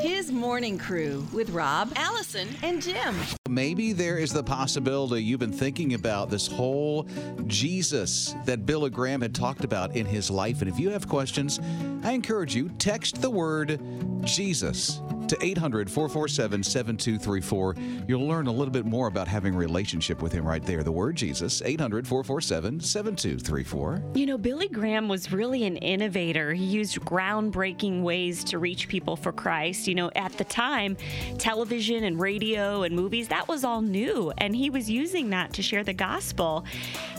His 0.00 0.30
morning 0.30 0.78
crew 0.78 1.26
with 1.32 1.50
Rob, 1.50 1.92
Allison, 1.96 2.48
and 2.62 2.82
Jim. 2.82 3.14
Maybe 3.48 3.92
there 3.92 4.18
is 4.18 4.32
the 4.32 4.42
possibility 4.42 5.22
you've 5.22 5.40
been 5.40 5.52
thinking 5.52 5.94
about 5.94 6.30
this 6.30 6.46
whole 6.46 7.06
Jesus 7.46 8.34
that 8.44 8.66
Billy 8.66 8.90
Graham 8.90 9.22
had 9.22 9.34
talked 9.34 9.64
about 9.64 9.96
in 9.96 10.06
his 10.06 10.30
life. 10.30 10.60
And 10.60 10.68
if 10.68 10.78
you 10.78 10.90
have 10.90 11.08
questions, 11.08 11.60
I 12.02 12.12
encourage 12.12 12.54
you, 12.54 12.68
text 12.78 13.22
the 13.22 13.30
word 13.30 13.80
Jesus 14.24 15.00
to 15.34 15.44
800 15.44 15.90
447 15.90 16.62
7234. 16.62 17.76
You'll 18.06 18.26
learn 18.26 18.46
a 18.46 18.52
little 18.52 18.72
bit 18.72 18.86
more 18.86 19.08
about 19.08 19.28
having 19.28 19.54
a 19.54 19.58
relationship 19.58 20.22
with 20.22 20.32
him 20.32 20.46
right 20.46 20.64
there. 20.64 20.82
The 20.82 20.92
word 20.92 21.16
Jesus, 21.16 21.62
800 21.62 22.06
447 22.06 22.80
7234. 22.80 24.02
You 24.14 24.26
know, 24.26 24.38
Billy 24.38 24.68
Graham 24.68 25.08
was 25.08 25.32
really 25.32 25.64
an 25.64 25.76
innovator. 25.78 26.52
He 26.52 26.64
used 26.64 27.00
groundbreaking 27.00 28.02
ways 28.02 28.44
to 28.44 28.58
reach 28.58 28.88
people 28.88 29.16
for 29.16 29.32
Christ. 29.32 29.88
You 29.88 29.94
know, 29.94 30.10
at 30.14 30.32
the 30.38 30.44
time, 30.44 30.96
television 31.38 32.04
and 32.04 32.20
radio 32.20 32.82
and 32.82 32.94
movies, 32.94 33.28
that 33.28 33.48
was 33.48 33.64
all 33.64 33.82
new. 33.82 34.32
And 34.38 34.54
he 34.54 34.70
was 34.70 34.88
using 34.88 35.30
that 35.30 35.52
to 35.54 35.62
share 35.62 35.84
the 35.84 35.94
gospel. 35.94 36.64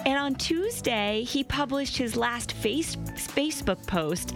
And 0.05 0.17
on 0.17 0.35
Tuesday, 0.35 1.23
he 1.23 1.43
published 1.43 1.97
his 1.97 2.15
last 2.15 2.53
face- 2.53 2.95
Facebook 2.95 3.85
post. 3.87 4.33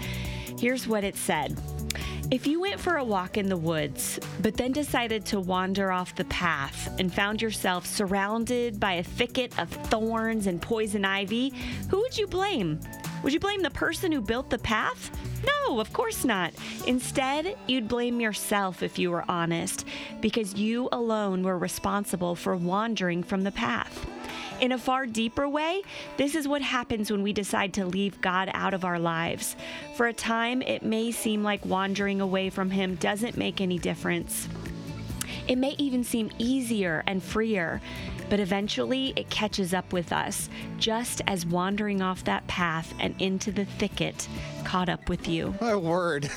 Here's 0.59 0.87
what 0.87 1.03
it 1.03 1.15
said. 1.15 1.57
If 2.31 2.45
you 2.45 2.61
went 2.61 2.79
for 2.79 2.97
a 2.97 3.03
walk 3.03 3.37
in 3.37 3.49
the 3.49 3.57
woods, 3.57 4.19
but 4.43 4.53
then 4.53 4.71
decided 4.71 5.25
to 5.25 5.39
wander 5.39 5.91
off 5.91 6.13
the 6.13 6.25
path 6.25 6.87
and 6.99 7.11
found 7.11 7.41
yourself 7.41 7.87
surrounded 7.87 8.79
by 8.79 8.93
a 8.93 9.03
thicket 9.03 9.57
of 9.57 9.67
thorns 9.69 10.45
and 10.45 10.61
poison 10.61 11.05
ivy, 11.05 11.51
who 11.89 11.99
would 12.01 12.15
you 12.15 12.27
blame? 12.27 12.79
Would 13.23 13.33
you 13.33 13.39
blame 13.39 13.63
the 13.63 13.71
person 13.71 14.11
who 14.11 14.21
built 14.21 14.51
the 14.51 14.59
path? 14.59 15.09
No, 15.43 15.79
of 15.79 15.91
course 15.91 16.23
not. 16.23 16.53
Instead, 16.85 17.57
you'd 17.65 17.87
blame 17.87 18.21
yourself 18.21 18.83
if 18.83 18.99
you 18.99 19.09
were 19.09 19.25
honest, 19.27 19.85
because 20.21 20.53
you 20.53 20.87
alone 20.91 21.41
were 21.41 21.57
responsible 21.57 22.35
for 22.35 22.55
wandering 22.55 23.23
from 23.23 23.41
the 23.41 23.51
path. 23.51 24.05
In 24.61 24.73
a 24.73 24.77
far 24.77 25.05
deeper 25.05 25.47
way, 25.47 25.83
this 26.17 26.35
is 26.35 26.47
what 26.47 26.61
happens 26.61 27.09
when 27.09 27.23
we 27.23 27.31
decide 27.31 27.73
to 27.75 27.85
leave 27.85 28.19
God 28.19 28.51
out 28.53 28.73
of 28.73 28.83
our 28.83 28.99
lives. 28.99 29.55
For 29.95 30.07
a 30.07 30.13
time, 30.13 30.61
it 30.61 30.83
may 30.83 31.11
seem 31.11 31.43
like 31.43 31.65
wandering 31.65 32.19
away 32.19 32.49
from 32.49 32.69
Him 32.69 32.95
doesn't 32.95 33.37
make 33.37 33.61
any 33.61 33.79
difference. 33.79 34.49
It 35.47 35.57
may 35.57 35.75
even 35.77 36.03
seem 36.03 36.29
easier 36.37 37.03
and 37.07 37.23
freer, 37.23 37.81
but 38.29 38.39
eventually 38.39 39.13
it 39.15 39.29
catches 39.29 39.73
up 39.73 39.91
with 39.91 40.11
us, 40.11 40.49
just 40.77 41.21
as 41.27 41.45
wandering 41.45 42.01
off 42.01 42.23
that 42.25 42.45
path 42.47 42.93
and 42.99 43.15
into 43.19 43.51
the 43.51 43.65
thicket 43.65 44.27
caught 44.63 44.89
up 44.89 45.09
with 45.09 45.27
you. 45.27 45.55
My 45.59 45.75
word. 45.75 46.29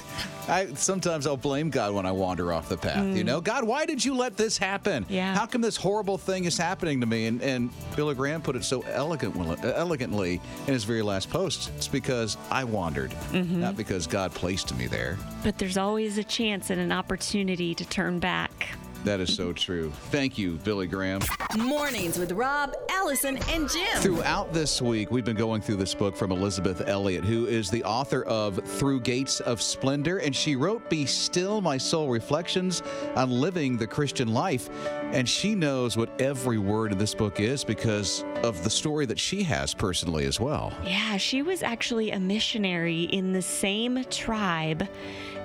I 0.48 0.72
sometimes 0.74 1.26
I'll 1.26 1.36
blame 1.36 1.70
God 1.70 1.94
when 1.94 2.06
I 2.06 2.12
wander 2.12 2.52
off 2.52 2.68
the 2.68 2.76
path. 2.76 3.04
You 3.16 3.22
mm. 3.22 3.26
know, 3.26 3.40
God, 3.40 3.64
why 3.64 3.86
did 3.86 4.04
you 4.04 4.14
let 4.14 4.36
this 4.36 4.58
happen? 4.58 5.06
Yeah. 5.08 5.34
How 5.34 5.46
come 5.46 5.60
this 5.60 5.76
horrible 5.76 6.18
thing 6.18 6.44
is 6.44 6.56
happening 6.56 7.00
to 7.00 7.06
me? 7.06 7.26
And 7.26 7.42
and 7.42 7.70
Billy 7.94 8.14
Graham 8.14 8.42
put 8.42 8.56
it 8.56 8.64
so 8.64 8.82
elegant, 8.82 9.36
elegantly 9.64 10.40
in 10.66 10.72
his 10.72 10.84
very 10.84 11.02
last 11.02 11.30
post. 11.30 11.70
It's 11.76 11.88
because 11.88 12.36
I 12.50 12.64
wandered, 12.64 13.10
mm-hmm. 13.10 13.60
not 13.60 13.76
because 13.76 14.06
God 14.06 14.32
placed 14.32 14.74
me 14.76 14.86
there. 14.86 15.18
But 15.44 15.58
there's 15.58 15.76
always 15.76 16.18
a 16.18 16.24
chance 16.24 16.70
and 16.70 16.80
an 16.80 16.90
opportunity 16.90 17.74
to 17.74 17.84
turn 17.84 18.18
back. 18.18 18.70
That 19.04 19.18
is 19.18 19.34
so 19.34 19.52
true. 19.52 19.90
Thank 20.10 20.38
you, 20.38 20.58
Billy 20.62 20.86
Graham. 20.86 21.20
Mornings 21.58 22.18
with 22.18 22.30
Rob, 22.32 22.72
Allison, 22.88 23.36
and 23.48 23.68
Jim. 23.68 23.96
Throughout 23.96 24.52
this 24.52 24.80
week, 24.80 25.10
we've 25.10 25.24
been 25.24 25.36
going 25.36 25.60
through 25.60 25.76
this 25.76 25.92
book 25.92 26.16
from 26.16 26.30
Elisabeth 26.30 26.86
Elliot, 26.86 27.24
who 27.24 27.46
is 27.46 27.68
the 27.68 27.82
author 27.82 28.22
of 28.22 28.60
Through 28.64 29.00
Gates 29.00 29.40
of 29.40 29.60
Splendor, 29.60 30.18
and 30.18 30.34
she 30.34 30.54
wrote 30.54 30.88
Be 30.88 31.04
Still 31.04 31.60
My 31.60 31.78
Soul 31.78 32.10
Reflections 32.10 32.82
on 33.16 33.30
Living 33.30 33.76
the 33.76 33.88
Christian 33.88 34.32
Life. 34.32 34.70
And 35.12 35.28
she 35.28 35.56
knows 35.56 35.96
what 35.96 36.20
every 36.20 36.58
word 36.58 36.92
in 36.92 36.98
this 36.98 37.14
book 37.14 37.40
is 37.40 37.64
because 37.64 38.24
of 38.44 38.62
the 38.62 38.70
story 38.70 39.04
that 39.06 39.18
she 39.18 39.42
has 39.42 39.74
personally 39.74 40.26
as 40.26 40.38
well. 40.38 40.72
Yeah, 40.84 41.16
she 41.16 41.42
was 41.42 41.62
actually 41.62 42.12
a 42.12 42.20
missionary 42.20 43.02
in 43.02 43.32
the 43.32 43.42
same 43.42 44.04
tribe 44.04 44.88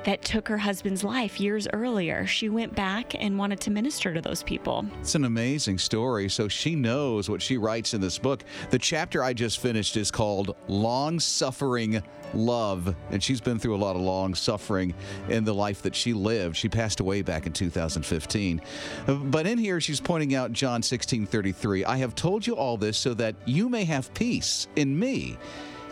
that 0.07 0.21
took 0.21 0.47
her 0.47 0.57
husband's 0.57 1.03
life 1.03 1.37
years 1.37 1.67
earlier. 1.73 2.25
She 2.25 2.47
went 2.47 2.73
back 2.73 3.13
and 3.21 3.37
wanted 3.37 3.59
to 3.59 3.71
minister 3.71 4.13
to 4.13 4.21
those 4.21 4.41
people. 4.41 4.85
It's 5.01 5.15
an 5.15 5.25
amazing 5.25 5.79
story. 5.79 6.29
So 6.29 6.47
she 6.47 6.77
knows 6.77 7.29
what 7.29 7.41
she 7.41 7.57
writes 7.57 7.93
in 7.93 7.99
this 7.99 8.17
book. 8.17 8.45
The 8.69 8.79
chapter 8.79 9.21
I 9.21 9.33
just 9.33 9.59
finished 9.59 9.97
is 9.97 10.09
called 10.09 10.55
Long 10.69 11.19
Suffering 11.19 12.01
Love. 12.33 12.95
And 13.11 13.21
she's 13.21 13.41
been 13.41 13.59
through 13.59 13.75
a 13.75 13.83
lot 13.83 13.97
of 13.97 14.01
long 14.01 14.33
suffering 14.33 14.93
in 15.27 15.43
the 15.43 15.53
life 15.53 15.81
that 15.81 15.93
she 15.93 16.13
lived. 16.13 16.55
She 16.55 16.69
passed 16.69 17.01
away 17.01 17.21
back 17.21 17.45
in 17.45 17.51
2015. 17.51 18.61
But 19.07 19.45
in 19.45 19.57
here, 19.57 19.81
she's 19.81 19.99
pointing 19.99 20.35
out 20.35 20.53
John 20.53 20.81
16 20.83 21.25
33. 21.25 21.83
I 21.83 21.97
have 21.97 22.15
told 22.15 22.47
you 22.47 22.55
all 22.55 22.77
this 22.77 22.97
so 22.97 23.13
that 23.15 23.35
you 23.43 23.67
may 23.67 23.83
have 23.83 24.13
peace 24.13 24.69
in 24.77 24.97
me. 24.97 25.37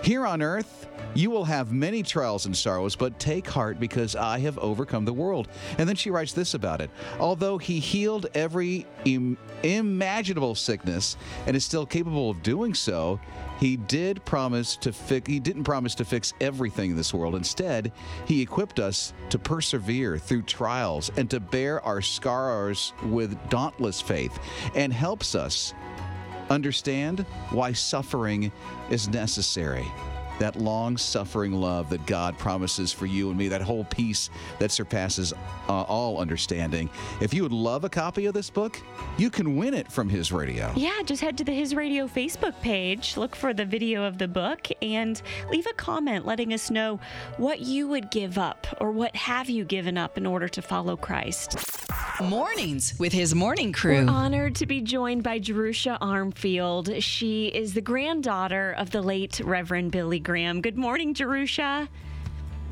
Here 0.05 0.27
on 0.27 0.43
earth, 0.43 0.87
you 1.15 1.31
will 1.31 1.45
have 1.45 1.71
many 1.71 2.03
trials 2.03 2.45
and 2.45 2.55
sorrows, 2.55 2.95
but 2.95 3.17
take 3.17 3.47
heart 3.47 3.79
because 3.79 4.15
I 4.15 4.37
have 4.37 4.59
overcome 4.59 5.03
the 5.03 5.11
world. 5.11 5.47
And 5.79 5.89
then 5.89 5.95
she 5.95 6.11
writes 6.11 6.31
this 6.31 6.53
about 6.53 6.79
it. 6.79 6.91
Although 7.19 7.57
he 7.57 7.79
healed 7.79 8.27
every 8.35 8.85
Im- 9.05 9.35
imaginable 9.63 10.53
sickness 10.53 11.17
and 11.47 11.55
is 11.55 11.65
still 11.65 11.87
capable 11.87 12.29
of 12.29 12.43
doing 12.43 12.75
so, 12.75 13.19
he 13.59 13.77
did 13.77 14.23
promise 14.25 14.75
to 14.77 14.93
fix 14.93 15.27
he 15.27 15.39
didn't 15.39 15.63
promise 15.63 15.95
to 15.95 16.05
fix 16.05 16.35
everything 16.39 16.91
in 16.91 16.97
this 16.97 17.11
world. 17.11 17.33
Instead, 17.33 17.91
he 18.27 18.43
equipped 18.43 18.79
us 18.79 19.11
to 19.31 19.39
persevere 19.39 20.19
through 20.19 20.43
trials 20.43 21.09
and 21.17 21.31
to 21.31 21.39
bear 21.39 21.81
our 21.81 22.03
scars 22.03 22.93
with 23.05 23.35
dauntless 23.49 24.01
faith 24.01 24.37
and 24.75 24.93
helps 24.93 25.33
us 25.33 25.73
understand 26.49 27.25
why 27.49 27.73
suffering 27.73 28.51
is 28.89 29.07
necessary. 29.09 29.85
That 30.39 30.57
long 30.57 30.97
suffering 30.97 31.53
love 31.53 31.89
that 31.91 32.05
God 32.05 32.37
promises 32.37 32.91
for 32.91 33.05
you 33.05 33.29
and 33.29 33.37
me, 33.37 33.47
that 33.47 33.61
whole 33.61 33.85
peace 33.85 34.29
that 34.59 34.69
surpasses 34.69 35.31
uh, 35.69 35.83
all 35.83 36.17
understanding. 36.17 36.89
If 37.21 37.33
you 37.33 37.43
would 37.43 37.53
love 37.53 37.85
a 37.85 37.89
copy 37.89 38.25
of 38.25 38.33
this 38.33 38.49
book, 38.49 38.81
you 39.17 39.29
can 39.29 39.55
win 39.55 39.73
it 39.73 39.89
from 39.89 40.09
His 40.09 40.33
Radio. 40.33 40.73
Yeah, 40.75 41.01
just 41.05 41.21
head 41.21 41.37
to 41.37 41.45
the 41.45 41.53
His 41.53 41.73
Radio 41.73 42.05
Facebook 42.07 42.59
page, 42.59 43.15
look 43.15 43.33
for 43.33 43.53
the 43.53 43.63
video 43.63 44.03
of 44.03 44.17
the 44.17 44.27
book, 44.27 44.67
and 44.81 45.21
leave 45.51 45.67
a 45.67 45.73
comment 45.73 46.25
letting 46.25 46.53
us 46.53 46.69
know 46.69 46.99
what 47.37 47.61
you 47.61 47.87
would 47.87 48.11
give 48.11 48.37
up 48.37 48.67
or 48.81 48.91
what 48.91 49.15
have 49.15 49.49
you 49.49 49.63
given 49.63 49.97
up 49.97 50.17
in 50.17 50.25
order 50.25 50.49
to 50.49 50.61
follow 50.61 50.97
Christ. 50.97 51.84
Mornings 52.21 52.97
with 52.97 53.11
his 53.11 53.35
morning 53.35 53.73
crew. 53.73 54.05
We're 54.05 54.09
honored 54.11 54.55
to 54.55 54.65
be 54.65 54.79
joined 54.79 55.21
by 55.23 55.39
Jerushah 55.39 55.99
Armfield. 55.99 57.01
She 57.01 57.47
is 57.47 57.73
the 57.73 57.81
granddaughter 57.81 58.71
of 58.77 58.91
the 58.91 59.01
late 59.01 59.41
Reverend 59.43 59.91
Billy 59.91 60.19
Graham. 60.19 60.61
Good 60.61 60.77
morning, 60.77 61.13
Jerushah. 61.13 61.89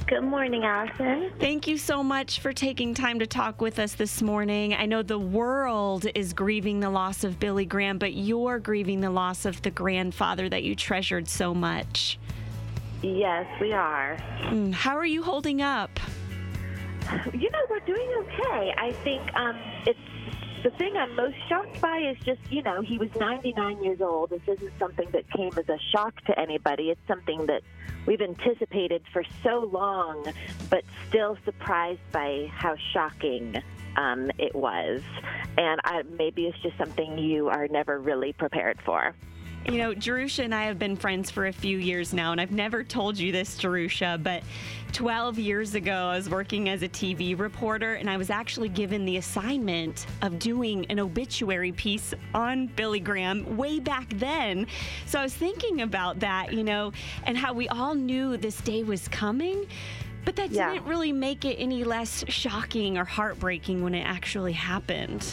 Good 0.07 0.23
morning, 0.23 0.63
Allison. 0.63 1.31
Thank 1.39 1.67
you 1.67 1.77
so 1.77 2.01
much 2.03 2.39
for 2.39 2.53
taking 2.53 2.93
time 2.93 3.19
to 3.19 3.27
talk 3.27 3.59
with 3.59 3.79
us 3.79 3.93
this 3.95 4.21
morning. 4.21 4.73
I 4.75 4.85
know 4.85 5.01
the 5.01 5.19
world 5.19 6.05
is 6.15 6.33
grieving 6.33 6.79
the 6.79 6.89
loss 6.89 7.23
of 7.23 7.39
Billy 7.39 7.65
Graham, 7.65 7.97
but 7.97 8.13
you're 8.13 8.59
grieving 8.59 9.01
the 9.01 9.11
loss 9.11 9.45
of 9.45 9.61
the 9.61 9.71
grandfather 9.71 10.47
that 10.47 10.63
you 10.63 10.73
treasured 10.75 11.27
so 11.27 11.53
much. 11.53 12.17
Yes, 13.01 13.45
we 13.59 13.73
are. 13.73 14.17
Mm, 14.43 14.73
How 14.73 14.95
are 14.95 15.05
you 15.05 15.23
holding 15.23 15.61
up? 15.61 15.99
You 17.33 17.49
know, 17.49 17.59
we're 17.69 17.79
doing 17.81 18.09
okay. 18.19 18.73
I 18.77 18.91
think 19.03 19.21
um, 19.35 19.57
it's 19.85 19.99
the 20.63 20.71
thing 20.71 20.95
I'm 20.95 21.15
most 21.15 21.35
shocked 21.49 21.81
by 21.81 21.97
is 21.97 22.17
just, 22.23 22.39
you 22.49 22.61
know, 22.63 22.81
he 22.81 22.97
was 22.97 23.09
99 23.15 23.83
years 23.83 23.99
old. 23.99 24.29
This 24.29 24.41
isn't 24.47 24.71
something 24.79 25.09
that 25.11 25.29
came 25.31 25.51
as 25.57 25.67
a 25.67 25.77
shock 25.91 26.23
to 26.25 26.39
anybody. 26.39 26.89
It's 26.89 27.05
something 27.07 27.45
that 27.47 27.63
we've 28.05 28.21
anticipated 28.21 29.03
for 29.11 29.23
so 29.43 29.69
long, 29.71 30.25
but 30.69 30.83
still 31.09 31.37
surprised 31.43 31.99
by 32.11 32.49
how 32.53 32.75
shocking 32.93 33.61
um, 33.97 34.31
it 34.37 34.55
was. 34.55 35.01
And 35.57 35.81
I, 35.83 36.03
maybe 36.03 36.45
it's 36.45 36.59
just 36.59 36.77
something 36.77 37.17
you 37.17 37.49
are 37.49 37.67
never 37.67 37.99
really 37.99 38.31
prepared 38.31 38.79
for. 38.85 39.13
You 39.65 39.77
know, 39.77 39.93
Jerushah 39.93 40.43
and 40.43 40.53
I 40.53 40.65
have 40.65 40.77
been 40.77 40.97
friends 40.97 41.31
for 41.31 41.47
a 41.47 41.53
few 41.53 41.77
years 41.77 42.13
now, 42.13 42.33
and 42.33 42.41
I've 42.41 42.51
never 42.51 42.83
told 42.83 43.17
you 43.17 43.31
this, 43.31 43.57
Jerushah, 43.57 44.21
but 44.21 44.43
12 44.91 45.39
years 45.39 45.73
ago, 45.73 45.93
I 45.93 46.17
was 46.17 46.29
working 46.29 46.67
as 46.67 46.83
a 46.83 46.89
TV 46.89 47.39
reporter, 47.39 47.93
and 47.93 48.09
I 48.09 48.17
was 48.17 48.29
actually 48.29 48.67
given 48.67 49.05
the 49.05 49.17
assignment 49.17 50.05
of 50.21 50.37
doing 50.37 50.85
an 50.89 50.99
obituary 50.99 51.71
piece 51.71 52.13
on 52.33 52.67
Billy 52.67 52.99
Graham 52.99 53.55
way 53.55 53.79
back 53.79 54.09
then. 54.15 54.67
So 55.05 55.17
I 55.17 55.23
was 55.23 55.33
thinking 55.33 55.81
about 55.81 56.19
that, 56.19 56.51
you 56.51 56.65
know, 56.65 56.91
and 57.23 57.37
how 57.37 57.53
we 57.53 57.69
all 57.69 57.95
knew 57.95 58.35
this 58.35 58.59
day 58.61 58.83
was 58.83 59.07
coming. 59.07 59.65
But 60.25 60.35
that 60.35 60.51
Yeah. 60.51 60.73
didn't 60.73 60.87
really 60.87 61.13
make 61.13 61.45
it 61.45 61.55
any 61.55 61.85
less 61.85 62.25
shocking 62.27 62.97
or 62.97 63.05
heartbreaking 63.05 63.81
when 63.81 63.95
it 63.95 64.03
actually 64.03 64.53
happened. 64.53 65.25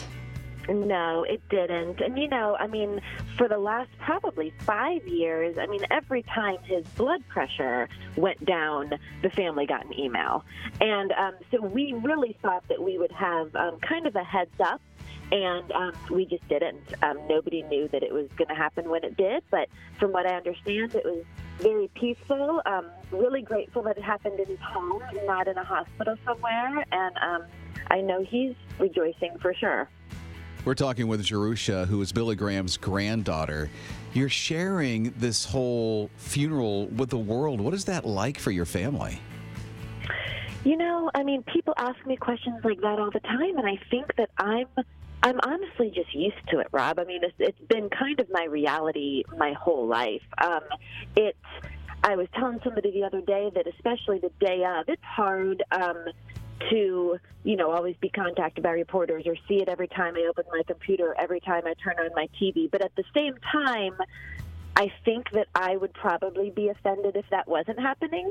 No, 0.69 1.23
it 1.23 1.41
didn't. 1.49 2.01
And 2.01 2.17
you 2.17 2.27
know, 2.27 2.55
I 2.59 2.67
mean, 2.67 3.01
for 3.37 3.47
the 3.47 3.57
last 3.57 3.89
probably 3.99 4.53
five 4.59 5.07
years, 5.07 5.57
I 5.57 5.65
mean, 5.67 5.81
every 5.89 6.23
time 6.23 6.57
his 6.63 6.85
blood 6.89 7.27
pressure 7.27 7.89
went 8.15 8.43
down, 8.45 8.93
the 9.21 9.29
family 9.29 9.65
got 9.65 9.85
an 9.85 9.99
email. 9.99 10.45
And 10.79 11.11
um, 11.13 11.33
so 11.49 11.61
we 11.61 11.93
really 11.93 12.37
thought 12.41 12.67
that 12.69 12.81
we 12.81 12.97
would 12.97 13.11
have 13.11 13.55
um, 13.55 13.79
kind 13.79 14.05
of 14.07 14.15
a 14.15 14.23
heads 14.23 14.59
up. 14.59 14.81
And 15.31 15.71
um, 15.71 15.93
we 16.09 16.25
just 16.25 16.45
didn't. 16.49 16.93
Um, 17.03 17.17
nobody 17.29 17.63
knew 17.63 17.87
that 17.87 18.03
it 18.03 18.13
was 18.13 18.27
going 18.35 18.49
to 18.49 18.53
happen 18.53 18.89
when 18.89 19.05
it 19.05 19.15
did. 19.15 19.43
But 19.49 19.69
from 19.97 20.11
what 20.11 20.25
I 20.25 20.35
understand, 20.35 20.93
it 20.93 21.05
was 21.05 21.23
very 21.59 21.89
peaceful. 21.95 22.61
Um, 22.65 22.87
really 23.11 23.41
grateful 23.41 23.81
that 23.83 23.97
it 23.97 24.03
happened 24.03 24.41
in 24.41 24.47
his 24.47 24.59
home, 24.59 25.01
not 25.25 25.47
in 25.47 25.57
a 25.57 25.63
hospital 25.63 26.17
somewhere. 26.25 26.85
And 26.91 27.17
um, 27.17 27.45
I 27.89 28.01
know 28.01 28.23
he's 28.23 28.55
rejoicing 28.77 29.37
for 29.39 29.53
sure. 29.53 29.87
We're 30.63 30.75
talking 30.75 31.07
with 31.07 31.25
Jerushah, 31.25 31.87
who 31.87 31.99
is 32.03 32.11
Billy 32.11 32.35
Graham's 32.35 32.77
granddaughter. 32.77 33.71
You're 34.13 34.29
sharing 34.29 35.11
this 35.17 35.43
whole 35.43 36.11
funeral 36.17 36.85
with 36.87 37.09
the 37.09 37.17
world. 37.17 37.59
What 37.59 37.73
is 37.73 37.85
that 37.85 38.05
like 38.05 38.37
for 38.37 38.51
your 38.51 38.65
family? 38.65 39.19
You 40.63 40.77
know, 40.77 41.09
I 41.15 41.23
mean, 41.23 41.41
people 41.51 41.73
ask 41.77 42.05
me 42.05 42.15
questions 42.15 42.63
like 42.63 42.79
that 42.81 42.99
all 42.99 43.09
the 43.09 43.21
time, 43.21 43.57
and 43.57 43.67
I 43.67 43.79
think 43.89 44.15
that 44.17 44.29
I'm. 44.37 44.67
I'm 45.23 45.39
honestly 45.43 45.91
just 45.93 46.15
used 46.15 46.47
to 46.49 46.57
it, 46.61 46.67
Rob. 46.71 46.97
I 46.97 47.03
mean, 47.03 47.23
it's, 47.23 47.35
it's 47.37 47.59
been 47.69 47.91
kind 47.91 48.19
of 48.19 48.27
my 48.31 48.45
reality 48.45 49.23
my 49.37 49.53
whole 49.53 49.87
life. 49.87 50.23
Um, 50.39 50.61
it's. 51.15 51.37
I 52.03 52.15
was 52.15 52.27
telling 52.33 52.59
somebody 52.63 52.91
the 52.91 53.03
other 53.03 53.21
day 53.21 53.51
that, 53.53 53.67
especially 53.67 54.17
the 54.17 54.31
day 54.39 54.63
of, 54.63 54.89
it's 54.89 55.03
hard 55.03 55.63
um, 55.71 56.05
to, 56.69 57.17
you 57.43 57.55
know, 57.55 57.71
always 57.71 57.95
be 58.01 58.09
contacted 58.09 58.63
by 58.63 58.71
reporters 58.71 59.23
or 59.25 59.35
see 59.47 59.61
it 59.61 59.69
every 59.69 59.87
time 59.87 60.15
I 60.15 60.27
open 60.29 60.45
my 60.51 60.63
computer, 60.67 61.15
every 61.17 61.39
time 61.39 61.63
I 61.65 61.73
turn 61.83 61.95
on 61.99 62.11
my 62.15 62.27
TV. 62.41 62.69
But 62.69 62.83
at 62.83 62.95
the 62.95 63.03
same 63.13 63.35
time, 63.51 63.93
I 64.75 64.91
think 65.03 65.31
that 65.31 65.47
I 65.53 65.75
would 65.75 65.93
probably 65.93 66.49
be 66.49 66.69
offended 66.69 67.15
if 67.15 67.25
that 67.29 67.47
wasn't 67.47 67.79
happening 67.79 68.29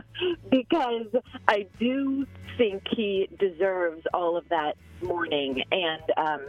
because 0.50 1.06
I 1.48 1.66
do 1.78 2.26
think 2.56 2.82
he 2.90 3.28
deserves 3.38 4.02
all 4.14 4.36
of 4.36 4.48
that 4.48 4.76
mourning. 5.02 5.62
And 5.70 6.02
um, 6.16 6.40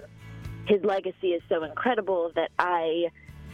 his 0.68 0.84
legacy 0.84 1.30
is 1.30 1.42
so 1.50 1.64
incredible 1.64 2.32
that 2.36 2.52
I. 2.58 3.10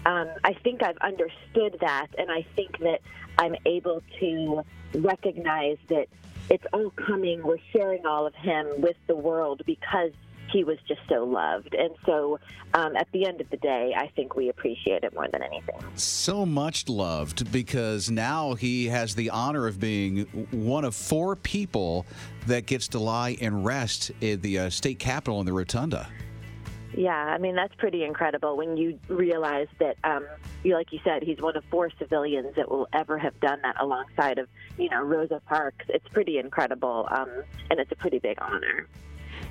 Um, 0.06 0.30
I 0.44 0.54
think 0.54 0.82
I've 0.84 0.98
understood 0.98 1.78
that, 1.82 2.08
and 2.18 2.32
I 2.32 2.46
think 2.56 2.80
that 2.80 3.02
I'm 3.38 3.56
able 3.66 4.02
to 4.20 4.64
recognize 4.96 5.78
that 5.88 6.08
it's 6.50 6.66
all 6.74 6.92
coming. 6.92 7.44
We're 7.44 7.58
sharing 7.72 8.06
all 8.06 8.26
of 8.26 8.36
him 8.36 8.82
with 8.82 8.96
the 9.08 9.16
world 9.16 9.62
because 9.66 10.12
he 10.52 10.64
was 10.64 10.78
just 10.88 11.02
so 11.08 11.24
loved. 11.24 11.76
And 11.76 11.92
so 12.06 12.40
um, 12.74 12.96
at 12.96 13.08
the 13.12 13.28
end 13.28 13.42
of 13.42 13.50
the 13.50 13.58
day, 13.58 13.94
I 13.96 14.08
think 14.16 14.36
we 14.36 14.50
appreciate 14.50 15.04
it 15.04 15.14
more 15.14 15.28
than 15.32 15.44
anything. 15.44 15.76
So 15.96 16.46
much 16.46 16.90
loved 16.90 17.52
because 17.52 18.10
now 18.10 18.54
he 18.56 18.88
has 18.88 19.16
the 19.16 19.30
honor 19.30 19.68
of 19.68 19.80
being 19.80 20.22
one 20.52 20.86
of 20.86 20.96
four 20.96 21.36
people 21.36 22.06
that 22.48 22.66
gets 22.66 22.88
to 22.90 23.00
lie 23.00 23.38
and 23.42 23.66
rest 23.66 24.12
in 24.22 24.42
the 24.42 24.60
uh, 24.60 24.70
state 24.70 25.00
capitol 25.00 25.40
in 25.40 25.46
the 25.46 25.54
rotunda. 25.54 26.08
Yeah, 26.96 27.12
I 27.12 27.38
mean 27.38 27.56
that's 27.56 27.74
pretty 27.76 28.04
incredible 28.04 28.58
when 28.58 28.76
you 28.76 29.00
realize 29.08 29.68
that, 29.80 29.98
um, 30.04 30.26
you 30.64 30.74
like 30.74 30.92
you 30.92 31.00
said, 31.04 31.24
he's 31.24 31.40
one 31.40 31.56
of 31.56 31.64
four 31.70 31.90
civilians 32.00 32.56
that 32.56 32.70
will 32.70 32.88
ever 32.94 33.18
have 33.18 33.40
done 33.40 33.60
that 33.62 33.76
alongside 33.80 34.40
of, 34.40 34.48
you 34.78 34.90
know, 34.90 35.02
Rosa 35.02 35.42
Parks. 35.46 35.86
It's 35.90 36.08
pretty 36.10 36.40
incredible, 36.40 37.08
um, 37.12 37.30
and 37.70 37.80
it's 37.80 37.92
a 37.92 37.96
pretty 37.96 38.20
big 38.20 38.38
honor. 38.42 38.88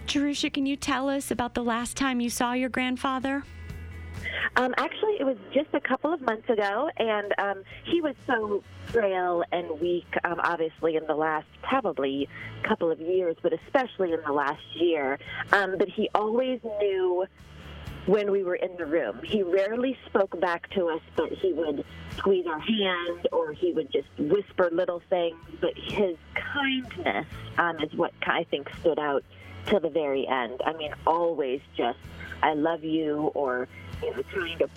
Jerushah, 0.07 0.53
can 0.53 0.67
you 0.67 0.77
tell 0.77 1.09
us 1.09 1.31
about 1.31 1.55
the 1.55 1.63
last 1.63 1.97
time 1.97 2.21
you 2.21 2.31
saw 2.31 2.53
your 2.53 2.69
grandfather? 2.69 3.45
Um, 4.57 4.75
actually, 4.77 5.17
it 5.21 5.25
was 5.25 5.37
just 5.53 5.69
a 5.73 5.81
couple 5.81 6.13
of 6.13 6.21
months 6.21 6.49
ago, 6.49 6.91
and 6.97 7.35
um, 7.39 7.63
he 7.85 8.01
was 8.01 8.15
so 8.27 8.63
frail 8.87 9.45
and 9.53 9.81
weak, 9.81 10.07
um, 10.25 10.41
obviously, 10.43 10.97
in 10.97 11.07
the 11.07 11.15
last 11.15 11.47
probably 11.63 12.29
couple 12.63 12.91
of 12.91 13.01
years, 13.01 13.37
but 13.43 13.53
especially 13.53 14.13
in 14.13 14.21
the 14.27 14.33
last 14.33 14.63
year. 14.75 15.19
Um, 15.53 15.77
but 15.79 15.89
he 15.89 16.09
always 16.15 16.61
knew 16.65 17.27
when 18.07 18.31
we 18.31 18.43
were 18.43 18.55
in 18.55 18.75
the 18.79 18.87
room. 18.87 19.21
He 19.23 19.43
rarely 19.43 19.97
spoke 20.07 20.41
back 20.41 20.71
to 20.71 20.89
us, 20.89 21.03
but 21.15 21.31
he 21.31 21.53
would 21.53 21.85
squeeze 22.17 22.47
our 22.47 22.59
hand 22.59 23.29
or 23.33 23.53
he 23.53 23.73
would 23.73 23.93
just 23.93 24.09
whisper 24.19 24.71
little 24.73 25.03
things. 25.11 25.37
But 25.61 25.77
his 25.77 26.17
kindness 26.35 27.27
um, 27.59 27.79
is 27.81 27.93
what 27.95 28.13
I 28.27 28.45
think 28.45 28.71
stood 28.81 28.99
out 28.99 29.25
till 29.67 29.81
the 29.81 29.91
very 29.91 30.27
end. 30.27 30.63
I 30.65 30.73
mean, 30.73 30.93
always 31.07 31.61
just, 31.77 31.99
I 32.43 32.55
love 32.55 32.83
you, 32.83 33.31
or 33.35 33.69
trying 34.33 34.59
to 34.59 34.69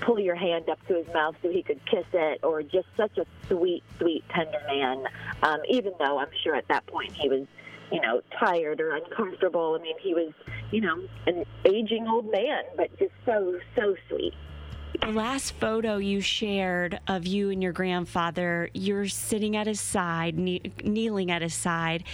pull 0.00 0.18
your 0.18 0.34
hand 0.34 0.68
up 0.68 0.78
to 0.86 0.94
his 0.94 1.06
mouth 1.12 1.34
so 1.42 1.50
he 1.50 1.62
could 1.62 1.80
kiss 1.86 2.04
it, 2.12 2.40
or 2.42 2.62
just 2.62 2.86
such 2.96 3.16
a 3.18 3.26
sweet, 3.48 3.82
sweet, 3.98 4.24
tender 4.28 4.60
man. 4.68 5.04
Um, 5.42 5.60
even 5.68 5.92
though 5.98 6.18
I'm 6.18 6.30
sure 6.42 6.54
at 6.54 6.68
that 6.68 6.86
point 6.86 7.12
he 7.12 7.28
was, 7.28 7.46
you 7.90 8.00
know, 8.00 8.20
tired 8.38 8.80
or 8.80 8.96
uncomfortable. 8.96 9.76
I 9.78 9.82
mean, 9.82 9.96
he 10.00 10.12
was, 10.12 10.32
you 10.70 10.80
know, 10.80 11.02
an 11.26 11.44
aging 11.64 12.06
old 12.08 12.30
man, 12.30 12.64
but 12.76 12.96
just 12.98 13.12
so, 13.24 13.58
so 13.74 13.96
sweet. 14.08 14.34
The 15.00 15.12
last 15.12 15.52
photo 15.52 15.98
you 15.98 16.20
shared 16.20 17.00
of 17.06 17.26
you 17.26 17.50
and 17.50 17.62
your 17.62 17.72
grandfather, 17.72 18.70
you're 18.72 19.08
sitting 19.08 19.54
at 19.54 19.66
his 19.66 19.80
side, 19.80 20.36
kne- 20.36 20.84
kneeling 20.84 21.30
at 21.30 21.42
his 21.42 21.54
side, 21.54 22.04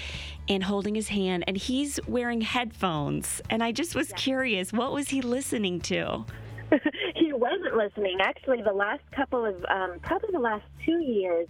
and 0.48 0.64
holding 0.64 0.94
his 0.94 1.08
hand, 1.08 1.44
and 1.46 1.56
he's 1.56 2.00
wearing 2.06 2.40
headphones. 2.40 3.40
And 3.50 3.62
I 3.62 3.72
just 3.72 3.94
was 3.94 4.12
curious, 4.16 4.72
what 4.72 4.92
was 4.92 5.08
he 5.08 5.22
listening 5.22 5.80
to? 5.82 6.24
he 7.16 7.32
wasn't 7.32 7.76
listening. 7.76 8.18
Actually, 8.20 8.62
the 8.62 8.72
last 8.72 9.02
couple 9.14 9.44
of, 9.44 9.64
um, 9.68 9.98
probably 10.02 10.30
the 10.32 10.38
last 10.38 10.64
two 10.84 11.00
years, 11.00 11.48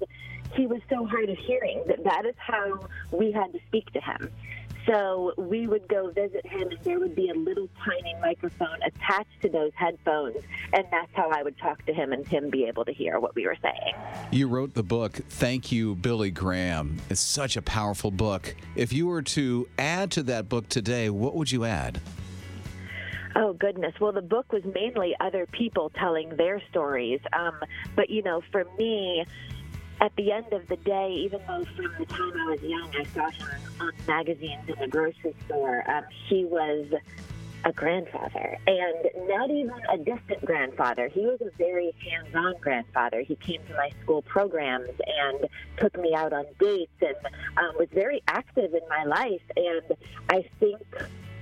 he 0.55 0.67
was 0.67 0.81
so 0.91 1.07
hard 1.07 1.29
of 1.29 1.39
hearing 1.39 1.83
that 1.87 2.05
that 2.05 2.27
is 2.27 2.35
how 2.37 2.81
we 3.11 3.33
had 3.33 3.53
to 3.53 3.59
speak 3.69 3.91
to 3.93 4.01
him. 4.01 4.31
So 4.87 5.33
we 5.37 5.69
would 5.69 5.87
go 5.87 6.11
visit 6.11 6.45
him, 6.45 6.69
and 6.69 6.79
there 6.83 6.99
would 6.99 7.15
be 7.15 7.29
a 7.29 7.35
little 7.35 7.69
tiny 7.85 8.15
microphone 8.21 8.79
attached 8.85 9.41
to 9.43 9.49
those 9.49 9.71
headphones, 9.77 10.39
and 10.73 10.85
that's 10.91 11.11
how 11.15 11.31
I 11.31 11.45
would 11.45 11.57
talk 11.59 11.87
to 11.87 11.95
him 11.95 12.13
and 12.13 12.27
him 12.27 12.51
be 12.51 12.65
able 12.65 12.85
to 12.87 12.93
hear 12.93 13.21
what 13.21 13.35
we 13.37 13.47
were 13.47 13.57
saying. 13.63 13.95
You 14.33 14.49
wrote 14.49 14.75
the 14.75 14.83
book, 14.83 15.13
Thank 15.29 15.71
You, 15.71 15.95
Billy 15.95 16.33
Graham. 16.33 16.99
It's 17.11 17.21
such 17.21 17.57
a 17.57 17.63
powerful 17.63 18.11
book. 18.11 18.57
If 18.75 18.93
you 18.93 19.07
were 19.07 19.23
to 19.23 19.69
add 19.79 20.11
to 20.13 20.25
that 20.25 20.49
book 20.49 20.69
today, 20.69 21.11
what 21.11 21.37
would 21.37 21.53
you 21.53 21.65
add? 21.65 22.01
Oh 23.35 23.55
goodness! 23.55 23.95
Well, 24.01 24.13
the 24.13 24.23
book 24.23 24.53
was 24.53 24.63
mainly 24.65 25.17
other 25.19 25.47
people 25.47 25.91
telling 25.91 26.37
their 26.37 26.61
stories, 26.71 27.21
um, 27.33 27.55
but 27.97 28.11
you 28.11 28.23
know, 28.23 28.43
for 28.51 28.65
me, 28.79 29.25
at 30.01 30.15
the 30.17 30.33
end 30.33 30.53
of 30.53 30.69
the 30.69 30.77
day, 30.77 31.13
even 31.25 31.41
though 31.47 31.65
from 31.77 31.95
the 31.99 32.07
time 32.07 32.33
I 32.39 32.51
was 32.51 32.63
young 32.63 32.91
I 32.95 33.05
saw 33.15 33.31
him 33.31 33.49
on 33.81 33.93
magazines 34.07 34.69
in 34.69 34.79
the 34.79 34.89
grocery 34.89 35.35
store, 35.47 35.89
um, 35.91 36.05
he 36.29 36.45
was 36.45 36.87
a 37.65 37.73
grandfather, 37.73 38.59
and 38.67 39.29
not 39.29 39.49
even 39.51 39.73
a 39.89 39.97
distant 39.97 40.45
grandfather. 40.45 41.09
He 41.09 41.21
was 41.21 41.41
a 41.41 41.51
very 41.57 41.95
hands-on 42.05 42.57
grandfather. 42.61 43.21
He 43.21 43.37
came 43.37 43.63
to 43.69 43.75
my 43.75 43.91
school 44.03 44.23
programs 44.23 44.91
and 45.07 45.49
took 45.77 45.97
me 45.99 46.15
out 46.15 46.33
on 46.33 46.45
dates, 46.59 46.91
and 47.01 47.15
um, 47.57 47.77
was 47.79 47.89
very 47.93 48.23
active 48.27 48.75
in 48.75 48.87
my 48.89 49.05
life. 49.05 49.43
And 49.57 49.97
I 50.29 50.45
think 50.59 50.83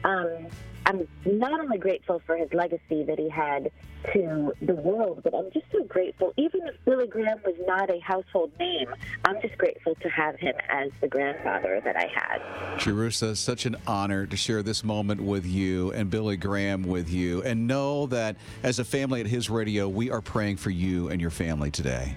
um, 0.04 0.48
I'm 0.86 1.06
not 1.24 1.60
only 1.60 1.78
grateful 1.78 2.22
for 2.26 2.36
his 2.36 2.52
legacy 2.52 3.04
that 3.04 3.18
he 3.18 3.28
had 3.28 3.70
to 4.14 4.52
the 4.62 4.74
world, 4.74 5.20
but 5.22 5.34
I'm 5.34 5.50
just 5.52 5.66
so 5.70 5.84
grateful. 5.84 6.32
Even 6.36 6.62
if 6.66 6.74
Billy 6.84 7.06
Graham 7.06 7.38
was 7.44 7.54
not 7.66 7.90
a 7.90 8.00
household 8.00 8.50
name, 8.58 8.88
I'm 9.24 9.40
just 9.42 9.58
grateful 9.58 9.94
to 9.96 10.08
have 10.08 10.36
him 10.36 10.54
as 10.70 10.90
the 11.00 11.08
grandfather 11.08 11.80
that 11.84 11.96
I 11.96 12.06
had. 12.14 12.78
Jerushah, 12.78 13.36
such 13.36 13.66
an 13.66 13.76
honor 13.86 14.26
to 14.26 14.36
share 14.36 14.62
this 14.62 14.82
moment 14.82 15.20
with 15.20 15.44
you 15.44 15.92
and 15.92 16.10
Billy 16.10 16.38
Graham 16.38 16.84
with 16.84 17.10
you. 17.10 17.42
And 17.42 17.66
know 17.66 18.06
that 18.06 18.36
as 18.62 18.78
a 18.78 18.84
family 18.84 19.20
at 19.20 19.26
his 19.26 19.50
radio, 19.50 19.86
we 19.86 20.10
are 20.10 20.22
praying 20.22 20.56
for 20.56 20.70
you 20.70 21.08
and 21.08 21.20
your 21.20 21.30
family 21.30 21.70
today. 21.70 22.16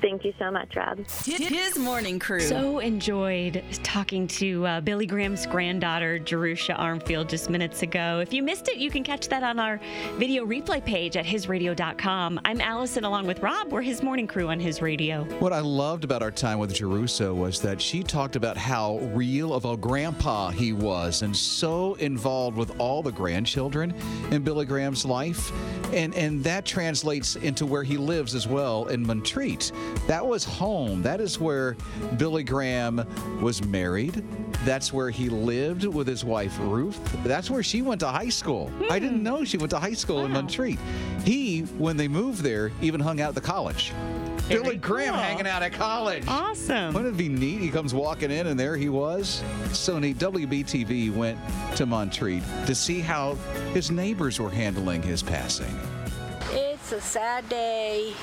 Thank 0.00 0.24
you 0.24 0.32
so 0.38 0.50
much, 0.50 0.76
Rob. 0.76 0.98
His 1.24 1.78
morning 1.78 2.18
crew. 2.18 2.40
So 2.40 2.80
enjoyed 2.80 3.62
talking 3.82 4.26
to 4.28 4.66
uh, 4.66 4.80
Billy 4.80 5.06
Graham's 5.06 5.46
granddaughter, 5.46 6.18
Jerushah 6.18 6.78
Armfield, 6.78 7.28
just 7.28 7.48
minutes 7.48 7.82
ago. 7.82 8.20
If 8.20 8.32
you 8.32 8.42
missed 8.42 8.68
it, 8.68 8.76
you 8.76 8.90
can 8.90 9.02
catch 9.02 9.28
that 9.28 9.42
on 9.42 9.58
our 9.58 9.80
video 10.16 10.44
replay 10.44 10.84
page 10.84 11.16
at 11.16 11.24
hisradio.com. 11.24 12.40
I'm 12.44 12.60
Allison 12.60 13.04
along 13.04 13.26
with 13.26 13.40
Rob. 13.40 13.72
We're 13.72 13.82
his 13.82 14.02
morning 14.02 14.26
crew 14.26 14.48
on 14.48 14.60
his 14.60 14.82
radio. 14.82 15.24
What 15.38 15.52
I 15.52 15.60
loved 15.60 16.04
about 16.04 16.22
our 16.22 16.30
time 16.30 16.58
with 16.58 16.74
Jerushah 16.74 17.34
was 17.34 17.60
that 17.62 17.80
she 17.80 18.02
talked 18.02 18.36
about 18.36 18.56
how 18.56 18.98
real 19.14 19.54
of 19.54 19.64
a 19.64 19.76
grandpa 19.76 20.50
he 20.50 20.72
was 20.72 21.22
and 21.22 21.34
so 21.34 21.94
involved 21.94 22.56
with 22.56 22.78
all 22.78 23.02
the 23.02 23.12
grandchildren 23.12 23.94
in 24.30 24.42
Billy 24.42 24.66
Graham's 24.66 25.04
life. 25.04 25.50
And, 25.92 26.14
and 26.14 26.42
that 26.44 26.64
translates 26.64 27.36
into 27.36 27.64
where 27.64 27.82
he 27.82 27.96
lives 27.96 28.34
as 28.34 28.46
well 28.46 28.86
in 28.86 29.06
Montreat. 29.06 29.72
That 30.06 30.24
was 30.24 30.44
home. 30.44 31.02
That 31.02 31.20
is 31.20 31.40
where 31.40 31.76
Billy 32.16 32.44
Graham 32.44 33.04
was 33.40 33.64
married. 33.64 34.24
That's 34.64 34.92
where 34.92 35.10
he 35.10 35.28
lived 35.28 35.84
with 35.84 36.06
his 36.06 36.24
wife 36.24 36.56
Ruth. 36.60 36.98
That's 37.24 37.50
where 37.50 37.62
she 37.62 37.82
went 37.82 38.00
to 38.00 38.08
high 38.08 38.28
school. 38.28 38.70
I 38.90 38.98
hmm. 38.98 39.04
didn't 39.04 39.22
know 39.22 39.44
she 39.44 39.58
went 39.58 39.70
to 39.70 39.78
high 39.78 39.94
school 39.94 40.24
in 40.24 40.32
Montreat. 40.32 40.78
He, 41.24 41.62
when 41.78 41.96
they 41.96 42.06
moved 42.06 42.42
there, 42.42 42.70
even 42.80 43.00
hung 43.00 43.20
out 43.20 43.30
at 43.30 43.34
the 43.34 43.40
college. 43.40 43.92
Very 44.46 44.62
Billy 44.62 44.76
Graham 44.76 45.14
cool. 45.14 45.22
hanging 45.22 45.46
out 45.48 45.62
at 45.62 45.72
college. 45.72 46.24
Awesome. 46.28 46.94
Wouldn't 46.94 47.14
it 47.14 47.18
be 47.18 47.28
neat? 47.28 47.60
He 47.60 47.68
comes 47.68 47.92
walking 47.92 48.30
in, 48.30 48.46
and 48.46 48.58
there 48.58 48.76
he 48.76 48.88
was. 48.88 49.42
So 49.72 49.98
neat. 49.98 50.18
WBTV 50.18 51.12
went 51.12 51.36
to 51.74 51.84
Montreat 51.84 52.44
to 52.66 52.74
see 52.74 53.00
how 53.00 53.34
his 53.74 53.90
neighbors 53.90 54.38
were 54.38 54.50
handling 54.50 55.02
his 55.02 55.20
passing. 55.20 55.74
It's 56.52 56.92
a 56.92 57.00
sad 57.00 57.48
day 57.48 58.14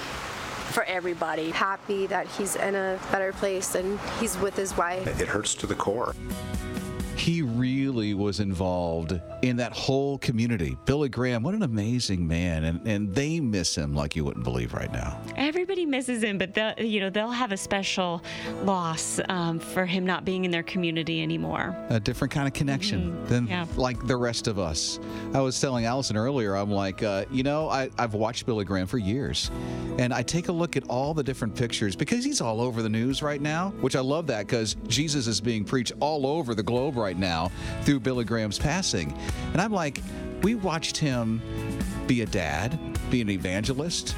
for 0.73 0.83
everybody. 0.85 1.51
happy 1.51 2.07
that 2.07 2.27
he's 2.27 2.55
in 2.55 2.75
a 2.75 2.99
better 3.11 3.31
place 3.33 3.75
and 3.75 3.99
he's 4.19 4.37
with 4.39 4.55
his 4.55 4.75
wife. 4.75 5.07
It 5.21 5.27
hurts 5.27 5.53
to 5.55 5.67
the 5.67 5.75
core. 5.75 6.15
He 7.15 7.41
really 7.41 8.13
was 8.13 8.39
involved 8.39 9.20
in 9.41 9.58
that 9.58 9.74
whole 9.74 10.17
community. 10.17 10.77
Billy 10.86 11.10
Graham, 11.10 11.43
what 11.43 11.53
an 11.53 11.63
amazing 11.63 12.27
man, 12.27 12.63
and 12.63 12.88
and 12.88 13.13
they 13.13 13.39
miss 13.39 13.75
him 13.75 13.93
like 13.93 14.15
you 14.15 14.24
wouldn't 14.24 14.43
believe 14.43 14.74
right 14.74 14.91
now. 14.91 15.20
Everybody 15.36 15.86
misses 15.86 16.24
him, 16.24 16.38
but 16.38 16.53
they'll, 16.53 16.74
you 16.79 17.00
know 17.00 17.10
they'll 17.10 17.32
have 17.32 17.51
a 17.51 17.58
special 17.58 18.22
loss 18.63 19.20
um, 19.29 19.60
for 19.60 19.86
him 19.86 20.05
not 20.05 20.25
being 20.25 20.46
in 20.46 20.51
their 20.51 20.63
community 20.63 21.22
anymore. 21.22 21.75
a 21.89 22.00
different 22.00 22.34
kind 22.34 22.48
of 22.48 22.53
connection 22.53 23.24
than 23.25 23.48
yeah. 23.48 23.65
like 23.75 24.05
the 24.08 24.17
rest 24.17 24.48
of 24.48 24.60
us. 24.60 25.00
I 25.34 25.39
was 25.39 25.60
telling 25.60 25.86
Allison 25.86 26.17
earlier, 26.17 26.55
I'm 26.55 26.72
like, 26.72 27.03
uh, 27.03 27.25
you 27.32 27.43
know, 27.43 27.70
I, 27.70 27.89
I've 27.98 28.13
watched 28.13 28.46
Billy 28.46 28.65
Graham 28.65 28.88
for 28.88 28.98
years, 28.98 29.51
and 29.98 30.13
I 30.13 30.24
take 30.24 30.48
a 30.48 30.51
look 30.51 30.75
at 30.77 30.84
all 30.89 31.13
the 31.13 31.24
different 31.24 31.55
pictures 31.55 31.96
because 31.96 32.24
he's 32.24 32.41
all 32.41 32.62
over 32.62 32.82
the 32.82 32.89
news 32.89 33.22
right 33.22 33.41
now, 33.41 33.70
which 33.82 33.96
I 33.96 34.00
love 34.00 34.27
that 34.27 34.48
because 34.48 34.75
Jesus 34.88 35.27
is 35.27 35.39
being 35.41 35.63
preached 35.63 35.93
all 36.00 36.25
over 36.25 36.55
the 36.55 36.63
globe 36.63 36.96
right 37.03 37.17
now 37.17 37.51
through 37.83 38.00
Billy 38.00 38.24
Graham's 38.25 38.57
passing. 38.57 39.13
And 39.51 39.62
I'm 39.62 39.72
like, 39.74 40.01
we 40.41 40.55
watched 40.55 40.98
him 40.98 41.41
be 42.07 42.22
a 42.22 42.25
dad, 42.25 42.79
be 43.12 43.22
an 43.22 43.29
evangelist, 43.29 44.15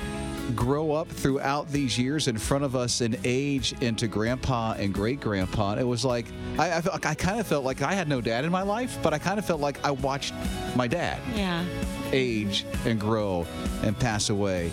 grow 0.55 0.91
up 0.91 1.07
throughout 1.09 1.67
these 1.71 1.97
years 1.97 2.27
in 2.27 2.37
front 2.37 2.63
of 2.63 2.75
us 2.75 3.01
and 3.01 3.17
age 3.23 3.73
into 3.81 4.07
grandpa 4.07 4.73
and 4.73 4.93
great 4.93 5.19
grandpa. 5.19 5.73
It 5.73 5.83
was 5.83 6.05
like 6.05 6.27
I, 6.59 6.77
I, 6.77 6.81
felt- 6.81 7.05
I 7.05 7.15
kind 7.15 7.39
of 7.39 7.47
felt 7.47 7.65
like 7.65 7.81
I 7.81 7.93
had 7.93 8.07
no 8.07 8.21
dad 8.21 8.45
in 8.45 8.51
my 8.51 8.61
life, 8.61 8.97
but 9.01 9.13
I 9.13 9.17
kind 9.17 9.39
of 9.39 9.45
felt 9.45 9.59
like 9.59 9.83
I 9.83 9.91
watched 9.91 10.33
my 10.75 10.87
dad 10.87 11.19
Yeah. 11.35 11.65
age 12.11 12.63
and 12.85 12.99
grow 12.99 13.45
and 13.83 13.97
pass 13.97 14.29
away 14.29 14.71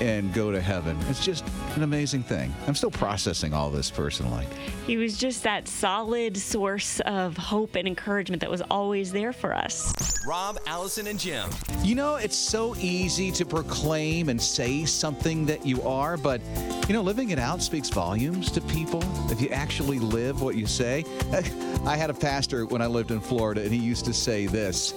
and 0.00 0.32
go 0.32 0.50
to 0.50 0.60
heaven. 0.60 0.98
It's 1.08 1.24
just 1.24 1.44
an 1.74 1.82
amazing 1.82 2.22
thing. 2.22 2.54
I'm 2.66 2.74
still 2.74 2.90
processing 2.90 3.54
all 3.54 3.70
this 3.70 3.90
personally. 3.90 4.46
He 4.86 4.96
was 4.96 5.16
just 5.16 5.42
that 5.42 5.68
solid 5.68 6.36
source 6.36 7.00
of 7.00 7.36
hope 7.36 7.76
and 7.76 7.88
encouragement 7.88 8.40
that 8.40 8.50
was 8.50 8.62
always 8.70 9.12
there 9.12 9.32
for 9.32 9.54
us. 9.54 9.92
Rob, 10.26 10.58
Allison, 10.66 11.06
and 11.06 11.18
Jim. 11.18 11.48
You 11.82 11.94
know, 11.94 12.16
it's 12.16 12.36
so 12.36 12.76
easy 12.76 13.30
to 13.32 13.44
proclaim 13.44 14.28
and 14.28 14.40
say 14.40 14.84
something 14.84 15.46
that 15.46 15.64
you 15.64 15.82
are, 15.82 16.16
but 16.16 16.40
you 16.88 16.94
know, 16.94 17.02
living 17.02 17.30
it 17.30 17.38
out 17.38 17.62
speaks 17.62 17.88
volumes 17.88 18.50
to 18.52 18.60
people 18.60 19.02
if 19.30 19.40
you 19.40 19.48
actually 19.48 19.98
live 19.98 20.42
what 20.42 20.56
you 20.56 20.66
say. 20.66 21.04
I 21.86 21.96
had 21.96 22.10
a 22.10 22.14
pastor 22.14 22.66
when 22.66 22.82
I 22.82 22.86
lived 22.86 23.10
in 23.10 23.20
Florida, 23.20 23.62
and 23.62 23.72
he 23.72 23.78
used 23.78 24.04
to 24.04 24.12
say 24.12 24.46
this. 24.46 24.92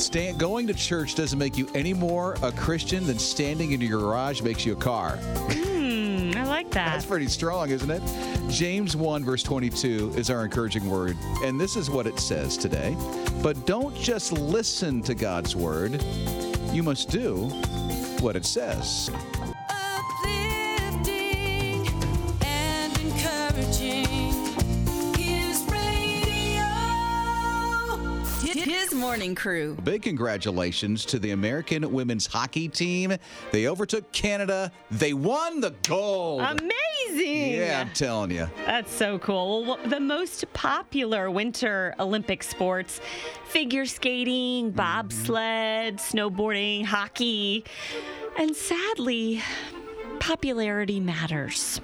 Stand, 0.00 0.38
going 0.38 0.66
to 0.68 0.74
church 0.74 1.14
doesn't 1.16 1.38
make 1.38 1.58
you 1.58 1.68
any 1.74 1.92
more 1.92 2.36
a 2.42 2.52
Christian 2.52 3.04
than 3.04 3.18
standing 3.18 3.72
in 3.72 3.80
your 3.80 4.00
garage 4.00 4.42
makes 4.42 4.64
you 4.64 4.72
a 4.72 4.76
car. 4.76 5.16
Hmm, 5.16 6.32
I 6.36 6.44
like 6.46 6.70
that. 6.70 6.92
That's 6.92 7.04
pretty 7.04 7.26
strong, 7.26 7.70
isn't 7.70 7.90
it? 7.90 8.02
James 8.48 8.96
1, 8.96 9.24
verse 9.24 9.42
22 9.42 10.12
is 10.16 10.30
our 10.30 10.44
encouraging 10.44 10.88
word. 10.88 11.16
And 11.42 11.60
this 11.60 11.74
is 11.74 11.90
what 11.90 12.06
it 12.06 12.20
says 12.20 12.56
today. 12.56 12.96
But 13.42 13.66
don't 13.66 13.94
just 13.96 14.32
listen 14.32 15.02
to 15.02 15.14
God's 15.14 15.56
word, 15.56 16.02
you 16.72 16.82
must 16.82 17.10
do 17.10 17.46
what 18.20 18.36
it 18.36 18.46
says. 18.46 19.10
Morning 29.08 29.34
crew. 29.34 29.74
Big 29.84 30.02
congratulations 30.02 31.06
to 31.06 31.18
the 31.18 31.30
American 31.30 31.90
women's 31.90 32.26
hockey 32.26 32.68
team. 32.68 33.16
They 33.52 33.66
overtook 33.66 34.12
Canada. 34.12 34.70
They 34.90 35.14
won 35.14 35.62
the 35.62 35.74
gold. 35.84 36.42
Amazing. 36.42 37.52
yeah, 37.54 37.80
I'm 37.80 37.90
telling 37.94 38.30
you. 38.30 38.50
That's 38.66 38.92
so 38.92 39.18
cool. 39.18 39.64
Well, 39.64 39.78
the 39.86 39.98
most 39.98 40.52
popular 40.52 41.30
winter 41.30 41.94
Olympic 41.98 42.42
sports 42.42 43.00
figure 43.46 43.86
skating, 43.86 44.66
mm-hmm. 44.66 44.76
bobsled, 44.76 45.96
snowboarding, 45.96 46.84
hockey. 46.84 47.64
And 48.38 48.54
sadly, 48.54 49.42
popularity 50.20 51.00
matters. 51.00 51.80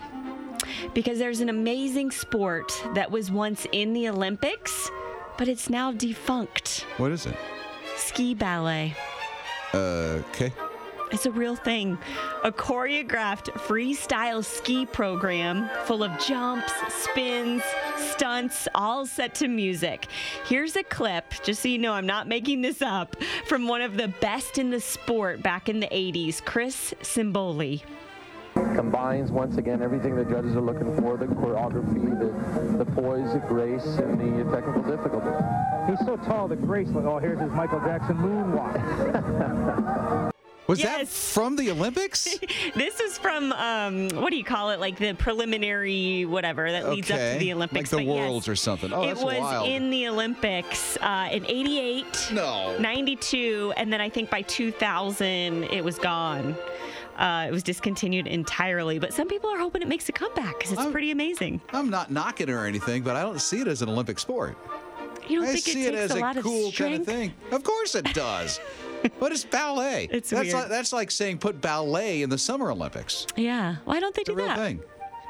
Because 0.93 1.19
there's 1.19 1.41
an 1.41 1.49
amazing 1.49 2.11
sport 2.11 2.71
that 2.95 3.11
was 3.11 3.31
once 3.31 3.67
in 3.73 3.95
the 3.95 4.11
Olympics, 4.11 4.91
but 5.39 5.49
it's 5.49 5.69
now 5.71 5.93
defunct 5.93 6.87
What 6.97 7.13
is 7.13 7.27
it? 7.27 7.37
ski 7.97 8.35
ballet. 8.35 8.95
Uh, 9.73 10.23
okay. 10.31 10.53
It's 11.13 11.27
a 11.27 11.31
real 11.31 11.55
thing. 11.55 11.97
A 12.43 12.51
choreographed 12.51 13.51
freestyle 13.53 14.45
ski 14.45 14.85
program 14.85 15.69
full 15.85 16.03
of 16.03 16.11
jumps, 16.19 16.73
spins, 16.89 17.63
stunts, 17.99 18.67
all 18.75 19.07
set 19.07 19.35
to 19.37 19.49
music. 19.49 20.07
Here's 20.47 20.75
a 20.75 20.83
clip, 20.83 21.33
just 21.45 21.63
so 21.63 21.69
you 21.69 21.79
know 21.79 21.93
I'm 21.93 22.07
not 22.07 22.27
making 22.27 22.63
this 22.63 22.83
up, 22.83 23.15
from 23.47 23.69
one 23.69 23.81
of 23.81 23.97
the 23.97 24.09
best 24.21 24.59
in 24.59 24.71
the 24.71 24.81
sport 24.81 25.41
back 25.43 25.69
in 25.69 25.79
the 25.79 25.87
80s, 25.89 26.45
Chris 26.45 26.95
Simboli. 27.03 27.83
Combines 28.75 29.31
once 29.31 29.57
again 29.57 29.83
everything 29.83 30.17
the 30.17 30.25
judges 30.25 30.57
are 30.57 30.61
looking 30.61 30.95
for 31.01 31.17
the 31.17 31.27
choreography, 31.27 32.19
the, 32.19 32.85
the 32.85 32.85
poise, 32.93 33.33
the 33.33 33.39
grace, 33.41 33.85
and 33.99 34.19
the 34.21 34.45
technical 34.55 34.83
difficulty. 34.83 35.31
He's 35.89 35.99
so 36.07 36.17
tall 36.17 36.49
that 36.49 36.63
Grace, 36.63 36.89
like 36.89 37.05
oh, 37.05 37.19
here's 37.19 37.39
his 37.39 37.51
Michael 37.53 37.81
Jackson 37.81 38.17
moonwalk. 38.17 38.75
Was 40.67 40.81
that 40.81 41.07
from 41.09 41.57
the 41.57 41.71
Olympics? 41.71 42.27
This 42.75 42.99
is 42.99 43.19
from, 43.19 43.53
um, 43.53 44.09
what 44.21 44.31
do 44.31 44.37
you 44.37 44.45
call 44.45 44.71
it? 44.71 44.81
Like 44.81 44.99
the 44.99 45.13
preliminary 45.15 46.25
whatever 46.25 46.73
that 46.73 46.89
leads 46.89 47.11
up 47.11 47.19
to 47.19 47.39
the 47.39 47.53
Olympics. 47.53 47.93
Like 47.93 48.03
the 48.03 48.09
But 48.09 48.15
yes, 48.15 48.29
Worlds 48.29 48.49
or 48.49 48.57
something. 48.57 48.93
Oh, 48.93 49.03
it 49.03 49.07
that's 49.09 49.23
was 49.23 49.39
wild. 49.39 49.69
in 49.69 49.91
the 49.91 50.09
Olympics 50.09 50.97
uh, 51.01 51.29
in 51.31 51.45
88. 51.45 52.31
No. 52.33 52.77
92, 52.79 53.75
and 53.77 53.93
then 53.93 54.01
I 54.01 54.09
think 54.09 54.31
by 54.31 54.43
2000 54.43 55.65
it 55.65 55.85
was 55.85 55.99
gone. 55.99 56.57
Uh, 57.17 57.47
it 57.49 57.53
was 57.53 57.63
discontinued 57.63 58.27
entirely, 58.27 58.99
but 58.99 59.13
some 59.13 59.29
people 59.29 59.49
are 59.51 59.59
hoping 59.59 59.83
it 59.83 59.89
makes 59.89 60.09
a 60.09 60.13
comeback 60.13 60.59
because 60.59 60.73
it's 60.73 60.81
I'm- 60.81 60.93
pretty 60.93 61.11
amazing. 61.11 61.61
I'm 61.73 61.91
not 61.91 62.11
knocking 62.11 62.49
it 62.49 62.53
or 62.53 62.67
anything, 62.67 63.03
but 63.03 63.15
I 63.17 63.23
don't 63.23 63.41
see 63.41 63.61
it 63.61 63.69
as 63.69 63.83
an 63.83 63.89
Olympic 63.89 64.19
sport. 64.19 64.57
You 65.29 65.39
don't 65.41 65.49
I 65.49 65.53
think 65.53 65.59
it 65.69 65.71
see 65.73 65.75
takes 65.85 65.87
it 65.87 65.95
as 65.95 66.11
a 66.11 66.19
a, 66.19 66.21
lot 66.21 66.37
cool 66.37 66.69
of 66.69 66.75
kind 66.75 66.95
of 66.97 67.07
thing. 67.07 67.33
Of 67.51 67.63
course 67.63 67.95
it 67.95 68.05
does. 68.13 68.61
but 69.21 69.33
it's 69.33 69.45
ballet. 69.45 70.09
It's 70.11 70.29
that's 70.31 70.43
weird. 70.45 70.55
like 70.55 70.69
that's 70.69 70.93
like 70.93 71.11
saying 71.11 71.39
put 71.39 71.61
ballet 71.63 72.21
in 72.23 72.29
the 72.31 72.37
Summer 72.37 72.71
Olympics. 72.71 73.27
Yeah. 73.37 73.77
Why 73.87 74.01
don't 74.01 74.15
they 74.15 74.21
It's 74.23 74.29
do 74.31 74.37
that? 74.37 74.59
thing. 74.59 74.83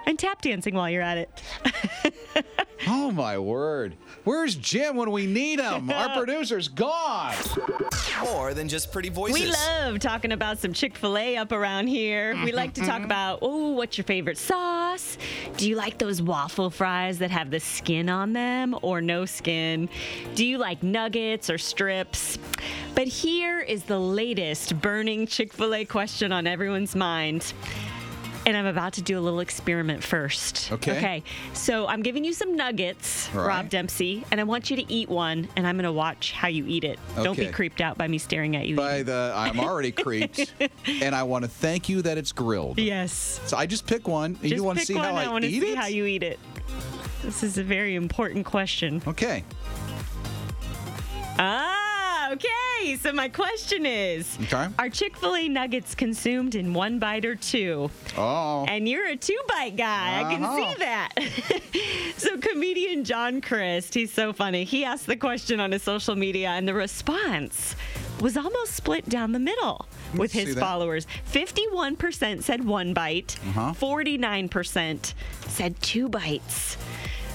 And 0.07 0.19
tap 0.19 0.43
dancing 0.43 0.75
while 0.75 0.91
you're 0.91 1.01
at 1.03 1.19
it. 1.19 1.43
Oh 2.87 3.11
my 3.11 3.39
word. 3.39 3.97
Where's 4.25 4.55
Jim 4.55 4.97
when 4.97 5.11
we 5.11 5.27
need 5.27 5.61
him? 5.61 5.91
Our 5.91 6.09
producer's 6.17 6.69
gone. 6.69 7.35
More 8.23 8.55
than 8.55 8.69
just 8.69 8.93
pretty 8.93 9.09
voices. 9.09 9.41
We 9.41 9.51
love 9.51 9.99
talking 9.99 10.33
about 10.33 10.59
some 10.59 10.73
Chick 10.73 10.97
fil 10.97 11.17
A 11.19 11.37
up 11.37 11.53
around 11.53 11.89
here. 11.89 12.35
We 12.45 12.53
like 12.53 12.75
to 12.75 12.81
talk 12.81 12.97
mm-hmm. 12.97 13.05
about, 13.05 13.39
oh, 13.43 13.73
what's 13.73 13.99
your 13.99 14.05
favorite 14.05 14.39
sauce? 14.39 15.19
Do 15.57 15.69
you 15.69 15.77
like 15.77 15.99
those 15.99 16.23
waffle 16.23 16.71
fries 16.71 17.19
that 17.19 17.31
have 17.31 17.51
the 17.51 17.61
skin 17.61 18.09
on 18.09 18.33
them 18.33 18.77
or 18.83 19.01
no 19.01 19.25
skin? 19.25 19.89
Do 20.35 20.45
you 20.45 20.59
like 20.59 20.83
nuggets 20.83 21.51
or 21.51 21.59
strips? 21.59 22.39
But 22.95 23.09
here 23.09 23.61
is 23.61 23.85
the 23.85 23.99
latest 23.99 24.81
burning 24.81 25.27
Chick 25.27 25.53
fil 25.53 25.75
A 25.75 25.85
question 25.85 26.33
on 26.33 26.47
everyone's 26.47 26.95
mind. 26.95 27.53
And 28.47 28.57
I'm 28.57 28.67
about 28.67 28.93
to 28.95 29.03
do 29.03 29.19
a 29.19 29.23
little 29.23 29.41
experiment 29.41 30.03
first. 30.05 30.71
Okay. 30.71 30.97
Okay. 30.99 31.23
So 31.55 31.87
I'm 31.87 32.03
giving 32.03 32.25
you 32.25 32.35
some 32.35 32.57
nuggets, 32.57 33.31
right. 33.33 33.47
Rob 33.47 33.71
Dempsey, 33.71 34.25
and 34.31 34.39
I 34.39 34.45
want 34.45 34.69
you 34.71 34.77
to 34.77 34.93
eat 34.93 35.09
one, 35.09 35.49
and 35.57 35.67
I'm 35.67 35.77
going 35.77 35.85
to 35.85 35.93
watch 35.93 36.33
how 36.33 36.49
you 36.49 36.67
eat 36.67 36.85
it. 36.85 36.99
Okay. 37.15 37.23
Don't 37.25 37.39
be 37.39 37.47
creeped 37.51 37.81
out 37.81 37.97
by 37.97 38.07
me 38.07 38.19
staring 38.19 38.55
at 38.55 38.67
you. 38.67 38.77
By 38.77 38.97
eating. 38.97 39.07
the 39.07 39.33
I'm 39.35 39.59
already 39.59 39.93
creeped. 40.05 40.53
and 40.87 41.15
I 41.15 41.23
want 41.23 41.45
to 41.45 41.51
thank 41.51 41.89
you 41.89 42.03
that 42.03 42.19
it's 42.19 42.33
grilled. 42.33 42.79
Yes. 42.79 43.41
So 43.47 43.57
I 43.57 43.65
just 43.65 43.87
pick 43.87 44.07
one 44.07 44.33
and 44.33 44.41
Just 44.43 44.55
you 44.57 44.63
want 44.65 44.79
to 44.79 44.81
pick 44.81 44.89
see 44.89 44.95
one. 44.95 45.05
how 45.05 45.15
I, 45.15 45.29
want 45.29 45.45
to 45.45 45.51
eat 45.51 45.63
see 45.63 45.73
it? 45.73 45.79
how 45.79 45.87
you 45.87 46.05
eat 46.05 46.23
it. 46.23 46.39
This 47.23 47.43
is 47.43 47.57
a 47.57 47.65
very 47.65 47.95
important 47.95 48.45
question. 48.45 49.01
okay. 49.07 49.43
Ah, 51.39 51.74
Okay, 52.35 52.97
so 52.97 53.13
my 53.13 53.29
question 53.29 53.87
is 53.87 54.37
Okay. 54.43 54.67
Are 54.79 54.89
Chick 54.91 55.17
fil 55.17 55.37
A 55.37 55.49
nuggets 55.49 55.95
consumed 55.95 56.57
in 56.57 56.75
one 56.75 56.99
bite 56.99 57.25
or 57.25 57.37
two? 57.37 57.91
Oh. 58.17 58.65
And 58.69 58.89
you're 58.89 59.07
a 59.07 59.15
two 59.17 59.39
bite 59.49 59.77
guy. 59.77 60.21
I 60.21 60.35
can 60.35 60.43
Uh-huh. 60.43 60.57
see 60.73 60.79
that. 60.81 62.15
so, 62.17 62.37
comedian 62.39 63.05
John 63.05 63.41
Crist, 63.41 63.95
he's 63.95 64.13
so 64.13 64.33
funny. 64.33 64.65
He 64.65 64.85
asked 64.85 65.07
the 65.07 65.17
question 65.17 65.61
on 65.61 65.71
his 65.71 65.83
social 65.85 66.17
media, 66.17 66.49
and 66.49 66.67
the 66.67 66.75
response 66.75 67.77
was 68.21 68.37
almost 68.37 68.75
split 68.75 69.09
down 69.09 69.31
the 69.33 69.39
middle 69.39 69.87
with 70.17 70.33
his 70.33 70.57
followers. 70.59 71.07
51% 71.33 72.43
said 72.43 72.65
one 72.65 72.95
bite, 72.95 73.37
Uh-huh. 73.51 73.73
49% 73.75 75.15
said 75.47 75.81
two 75.81 76.09
bites. 76.09 76.77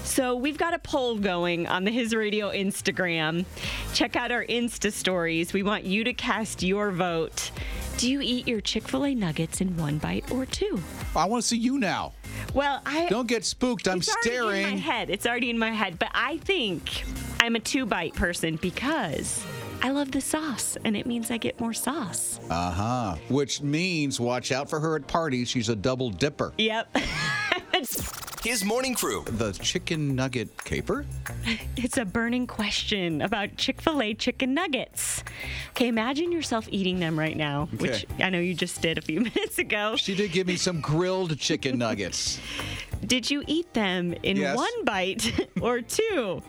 So 0.10 0.36
we've 0.36 0.58
got 0.58 0.74
a 0.74 0.80
poll 0.80 1.18
going 1.18 1.68
on 1.68 1.84
the 1.84 1.92
His 1.92 2.16
Radio 2.16 2.50
Instagram. 2.50 3.46
Check 3.94 4.16
out 4.16 4.32
our 4.32 4.44
Insta 4.44 4.92
stories. 4.92 5.54
We 5.54 5.62
want 5.62 5.84
you 5.84 6.04
to 6.04 6.14
cast 6.14 6.64
your 6.64 6.90
vote. 6.90 7.52
Do 7.98 8.10
you 8.10 8.20
eat 8.20 8.48
your 8.48 8.60
Chick 8.60 8.88
fil 8.88 9.06
A 9.06 9.14
nuggets 9.14 9.62
in 9.62 9.78
one 9.78 10.00
bite 10.00 10.30
or 10.32 10.48
two? 10.48 10.82
I 11.16 11.26
want 11.26 11.44
to 11.44 11.48
see 11.48 11.58
you 11.58 11.78
now. 11.78 12.14
Well, 12.56 12.82
I. 12.88 13.08
Don't 13.08 13.28
get 13.28 13.46
spooked. 13.46 13.88
I'm 13.88 14.02
staring. 14.02 14.26
it's 14.26 14.42
already 14.42 14.64
in 14.64 14.70
my 14.72 14.78
head. 14.78 15.10
It's 15.12 15.26
already 15.28 15.50
in 15.52 15.60
my 15.60 15.72
head. 15.72 16.00
But 16.00 16.10
I 16.16 16.38
think 16.38 17.04
I'm 17.40 17.56
a 17.56 17.60
two 17.60 17.86
bite 17.86 18.16
person 18.16 18.56
because 18.56 19.46
I 19.84 19.92
love 19.92 20.12
the 20.12 20.22
sauce 20.22 20.76
and 20.84 20.98
it 20.98 21.06
means 21.06 21.30
I 21.30 21.38
get 21.38 21.60
more 21.60 21.74
sauce. 21.74 22.40
Uh 22.50 22.72
huh. 22.72 23.16
Which 23.30 23.62
means 23.62 24.20
watch 24.20 24.52
out 24.52 24.72
for 24.72 24.80
her 24.80 24.96
at 24.96 25.06
parties. 25.08 25.50
She's 25.50 25.70
a 25.70 25.76
double 25.76 26.10
dipper. 26.10 26.52
Yep. 26.58 26.98
His 28.44 28.64
morning 28.64 28.94
crew. 28.96 29.24
The 29.26 29.52
chicken 29.52 30.16
nugget 30.16 30.64
caper? 30.64 31.06
It's 31.82 31.98
a 31.98 32.04
burning 32.06 32.46
question 32.46 33.22
about 33.22 33.56
Chick 33.58 33.82
fil 33.82 34.02
A 34.02 34.14
chicken 34.14 34.54
nuggets. 34.54 35.24
Okay, 35.72 35.88
imagine 35.88 36.32
yourself 36.32 36.68
eating 36.72 37.00
them 37.00 37.18
right 37.18 37.36
now, 37.38 37.68
which 37.78 38.06
I 38.20 38.30
know 38.30 38.40
you 38.40 38.54
just 38.54 38.82
did 38.82 38.98
a 38.98 39.02
few 39.02 39.22
minutes 39.30 39.58
ago. 39.60 39.96
She 39.96 40.14
did 40.14 40.32
give 40.34 40.46
me 40.48 40.56
some 40.58 40.82
grilled 40.82 41.38
chicken 41.40 41.78
nuggets. 41.78 42.40
Did 43.06 43.32
you 43.32 43.44
eat 43.48 43.74
them 43.74 44.14
in 44.24 44.36
Yes. 44.38 44.58
one 44.58 44.84
bite 44.86 45.48
or 45.62 45.82
two? 45.82 46.42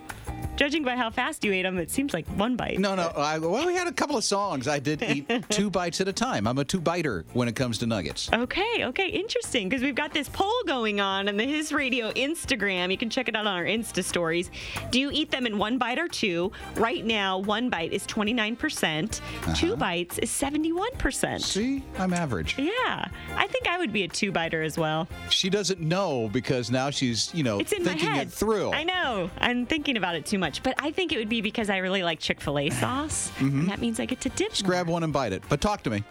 Judging 0.61 0.85
by 0.85 0.95
how 0.95 1.09
fast 1.09 1.43
you 1.43 1.55
ate 1.55 1.62
them, 1.62 1.79
it 1.79 1.90
seems 1.90 2.12
like 2.12 2.26
one 2.37 2.55
bite. 2.55 2.79
No, 2.79 2.95
no. 2.95 3.09
I, 3.17 3.38
well, 3.38 3.67
we 3.67 3.75
had 3.75 3.88
a 3.88 3.93
couple 3.93 4.19
of 4.19 4.25
songs. 4.25 4.69
I 4.69 4.79
did 4.79 5.02
eat 5.02 5.26
two 5.49 5.71
bites 5.71 6.02
at 6.02 6.09
a 6.09 6.12
time. 6.12 6.47
I'm 6.47 6.59
a 6.59 6.67
two 6.67 6.83
biter 6.83 7.25
when 7.33 7.49
it 7.49 7.57
comes 7.57 7.79
to 7.79 7.87
nuggets. 7.87 8.29
Okay, 8.31 8.85
okay, 8.85 9.09
interesting. 9.09 9.71
Because 9.71 9.83
we've 9.83 9.95
got 9.95 10.12
this 10.12 10.29
poll 10.29 10.52
going 10.67 11.00
on 11.00 11.31
on 11.31 11.38
the 11.38 11.47
His 11.47 11.73
Radio 11.73 12.12
Instagram. 12.12 12.90
You 12.90 12.99
can 12.99 13.09
check 13.09 13.26
it 13.26 13.35
out 13.35 13.47
on 13.47 13.57
our 13.57 13.64
Insta 13.64 14.05
stories. 14.05 14.50
Do 14.90 15.00
you 15.00 15.11
eat 15.11 15.31
them 15.31 15.47
in 15.47 15.57
one 15.57 15.79
bite 15.79 15.99
or 15.99 16.09
two? 16.09 16.52
Right 16.75 17.07
now, 17.07 17.38
one 17.38 17.71
bite 17.71 17.95
is 17.95 18.07
29%, 18.07 19.21
uh-huh. 19.21 19.55
two 19.55 19.76
bites 19.76 20.19
is 20.19 20.29
71%. 20.29 21.40
See, 21.40 21.83
I'm 21.97 22.12
average. 22.12 22.59
Yeah, 22.59 23.09
I 23.35 23.47
think 23.47 23.67
I 23.67 23.79
would 23.79 23.95
be 23.95 24.02
a 24.02 24.09
two 24.09 24.31
biter 24.31 24.62
as 24.62 24.76
well. 24.76 25.09
She 25.31 25.49
doesn't 25.49 25.81
know 25.81 26.29
because 26.31 26.71
now 26.71 26.90
she's, 26.90 27.35
you 27.35 27.45
know, 27.45 27.61
It's 27.61 27.73
in 27.73 27.83
my 27.83 27.93
thinking 27.93 28.11
head. 28.11 28.26
it 28.26 28.31
through. 28.31 28.75
I 28.75 28.85
know. 28.85 29.31
I'm 29.38 29.64
thinking 29.64 29.97
about 29.97 30.17
it 30.17 30.26
too 30.26 30.38
much, 30.38 30.50
but 30.59 30.75
I 30.78 30.90
think 30.90 31.12
it 31.12 31.19
would 31.19 31.28
be 31.28 31.40
because 31.40 31.71
I 31.71 31.78
really 31.78 32.02
like 32.02 32.19
Chick 32.19 32.40
fil 32.40 32.59
A 32.59 32.71
sauce. 32.71 33.30
And 33.38 33.69
that 33.69 33.80
means 33.80 34.00
I 34.00 34.07
get 34.07 34.21
to 34.23 34.28
dip. 34.30 34.49
Mm-hmm. 34.49 34.50
Just 34.50 34.64
grab 34.64 34.88
one 34.88 35.02
and 35.02 35.12
bite 35.12 35.33
it. 35.33 35.42
But 35.49 35.61
talk 35.61 35.83
to 35.85 35.90
me. 35.90 36.02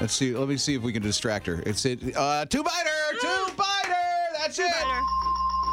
Let's 0.00 0.14
see. 0.14 0.34
Let 0.34 0.48
me 0.48 0.56
see 0.56 0.74
if 0.74 0.82
we 0.82 0.92
can 0.92 1.02
distract 1.02 1.46
her. 1.46 1.62
It's 1.66 1.84
it. 1.84 2.16
Uh, 2.16 2.44
two 2.46 2.62
biter, 2.62 2.90
two 3.20 3.46
biter. 3.56 3.94
That's 4.38 4.58
it. 4.58 4.72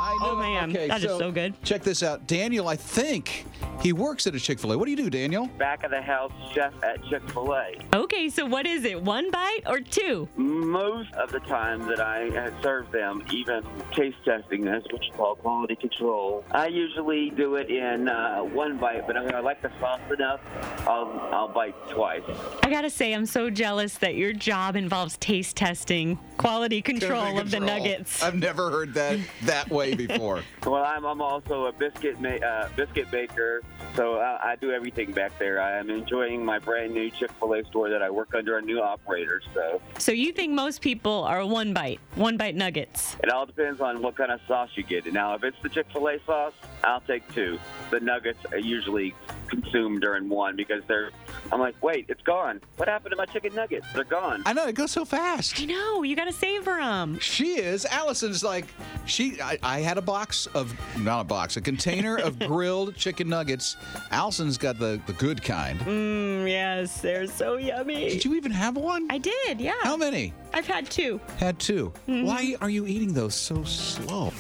I 0.10 0.18
Oh, 0.22 0.36
man. 0.36 0.70
Okay, 0.72 0.88
That 0.88 1.04
is 1.04 1.18
so 1.18 1.32
good. 1.32 1.54
Check 1.64 1.84
this 1.84 2.02
out. 2.04 2.26
Daniel, 2.28 2.68
I 2.68 2.76
think 2.76 3.46
he 3.82 3.94
works 3.94 4.26
at 4.28 4.36
a 4.36 4.40
Chick 4.40 4.60
Fil 4.60 4.74
A. 4.74 4.78
What 4.78 4.86
do 4.86 4.92
you 4.92 4.98
do, 4.98 5.10
Daniel? 5.10 5.48
back 5.58 5.84
of 5.84 5.92
the 5.92 6.02
house 6.02 6.32
chef 6.54 6.74
at 6.84 7.04
Chick 7.06 7.28
fil 7.30 7.54
A. 7.54 7.74
Okay, 7.94 8.30
so 8.30 8.46
what 8.46 8.66
is 8.66 8.86
it? 8.86 9.02
One 9.02 9.30
bite 9.32 9.62
or 9.68 9.80
two? 9.80 10.28
Most 10.36 11.14
of 11.14 11.32
the 11.32 11.40
time 11.42 11.86
that 11.88 12.00
I 12.00 12.52
serve 12.62 12.92
them, 12.92 13.24
even 13.32 13.64
taste 13.94 14.18
testing, 14.26 14.66
that's 14.66 14.86
what 14.92 15.04
you 15.06 15.12
call 15.14 15.36
quality 15.36 15.76
control, 15.76 16.44
I 16.52 16.68
usually 16.68 17.30
do 17.30 17.56
it 17.56 17.70
in 17.70 18.10
uh, 18.10 18.40
one 18.42 18.78
bite, 18.78 19.06
but 19.08 19.16
if 19.16 19.34
I 19.34 19.40
like 19.40 19.62
the 19.62 19.72
sauce 19.80 20.02
enough, 20.12 20.40
I'll, 20.88 21.30
I'll 21.32 21.48
bite 21.48 21.76
twice. 21.90 22.24
I 22.64 22.70
gotta 22.70 22.90
say, 22.90 23.14
I'm 23.14 23.26
so 23.26 23.50
jealous 23.50 23.96
that 24.00 24.16
your 24.16 24.34
job 24.34 24.76
involves 24.76 25.18
taste 25.18 25.56
testing, 25.56 26.20
quality 26.40 26.82
control 26.82 27.38
of 27.38 27.52
the 27.52 27.60
nuggets. 27.60 28.24
I've 28.24 28.36
never 28.36 28.72
heard 28.72 28.94
that 28.94 29.20
that 29.44 29.70
way 29.70 29.94
before. 29.94 30.42
Well, 30.66 30.84
I'm, 30.84 31.04
I'm 31.06 31.22
also 31.22 31.66
a 31.66 31.72
biscuit 31.72 32.20
ma- 32.22 32.30
uh, 32.30 32.70
biscuit 32.76 33.10
baker, 33.10 33.64
so 33.96 34.18
I, 34.20 34.52
I 34.52 34.56
do 34.56 34.72
everything 34.72 35.14
back 35.14 35.38
there. 35.40 35.60
I 35.60 35.80
am 35.80 35.90
enjoying 35.90 36.46
my 36.46 36.60
brand 36.60 36.94
new 36.94 37.10
Chick 37.10 37.32
fil 37.40 37.54
A 37.54 37.64
store 37.66 37.90
that 37.90 38.04
I 38.04 38.10
work 38.10 38.36
under 38.36 38.58
a 38.58 38.62
new 38.62 38.80
operator, 38.80 39.42
so 39.54 39.82
So 39.98 40.12
you 40.12 40.32
think 40.32 40.54
most 40.54 40.82
people 40.82 41.24
are 41.24 41.44
one 41.46 41.74
bite, 41.74 42.00
one 42.16 42.38
bite 42.38 42.56
nuggets? 42.56 43.16
It 43.24 43.30
all 43.30 43.46
depends 43.46 43.82
on 43.82 44.02
what 44.02 44.16
kind 44.16 44.32
of 44.32 44.42
sauce 44.48 44.70
you 44.76 44.84
get. 44.84 45.12
Now, 45.12 45.34
if 45.34 45.44
it's 45.44 45.58
the 45.64 45.70
Chick 45.70 45.88
fil 45.92 46.08
A 46.10 46.20
sauce, 46.26 46.54
I'll 46.84 47.02
take 47.02 47.24
two. 47.34 47.58
The 47.90 48.00
nuggets 48.02 48.40
are 48.52 48.60
usually 48.60 49.16
consumed 49.50 50.02
during 50.02 50.30
one 50.30 50.56
because 50.56 50.84
they're, 50.88 51.12
I'm 51.52 51.60
like, 51.60 51.76
wait, 51.84 52.06
it's 52.10 52.22
gone. 52.22 52.62
What 52.78 52.88
happened 52.88 53.12
to 53.12 53.18
my 53.18 53.26
chicken 53.26 53.54
nuggets? 53.56 53.88
They're 53.94 54.04
gone. 54.04 54.44
I 54.46 54.54
know 54.54 54.68
it 54.68 54.76
goes 54.76 54.92
so 54.92 55.06
fast. 55.06 55.60
I 55.60 55.66
know, 55.66 56.04
you 56.04 56.16
gotta 56.16 56.32
savor 56.34 56.78
them. 56.78 57.20
She 57.20 57.56
is. 57.60 57.86
Allison's 57.86 58.44
like 58.44 58.66
she. 59.06 59.42
I, 59.42 59.58
I 59.64 59.80
had 59.80 59.98
a 59.98 60.02
box 60.02 60.46
of 60.48 60.74
not 61.00 61.22
a 61.22 61.24
box, 61.24 61.58
a 61.58 61.62
container 61.62 62.18
of 62.18 62.38
grilled 62.48 62.96
chicken 62.96 63.30
nuggets. 63.30 63.76
Allison's 64.12 64.58
got 64.58 64.80
the 64.80 65.02
the 65.08 65.14
good 65.14 65.42
kind. 65.44 65.80
Mmm, 65.82 66.50
yes, 66.50 67.02
they're 67.02 67.28
so 67.28 67.58
yummy. 67.58 68.10
Did 68.10 68.26
you 68.26 68.36
even 68.36 68.52
have 68.52 68.78
one? 68.78 69.08
I 69.10 69.18
did, 69.18 69.60
yeah. 69.60 69.74
How 69.82 69.98
many? 69.98 70.34
I've 70.54 70.66
had 70.68 70.90
two. 70.90 71.20
Had 71.38 71.60
2 71.60 71.94
Mm-hmm. 72.08 72.26
Why 72.26 72.56
are 72.62 72.70
you 72.70 72.88
eating 72.88 73.14
those 73.14 73.36
so 73.36 73.64
slow? 73.64 74.34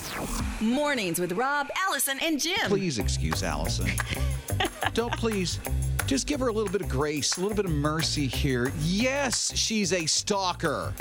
Mornings 0.60 1.19
with 1.19 1.34
Rob, 1.34 1.67
Allison, 1.88 2.17
and 2.22 2.39
Jim. 2.39 2.56
Please 2.65 2.98
excuse 3.00 3.43
Allison. 3.43 3.89
Don't 4.93 5.13
please. 5.13 5.60
Just 6.08 6.25
give 6.28 6.39
her 6.39 6.47
a 6.47 6.52
little 6.54 6.71
bit 6.71 6.82
of 6.82 6.89
grace, 6.89 7.38
a 7.38 7.41
little 7.41 7.56
bit 7.56 7.65
of 7.65 7.71
mercy 7.71 8.25
here. 8.28 8.71
Yes, 8.82 9.52
she's 9.56 9.93
a 9.93 10.06
stalker. 10.08 10.93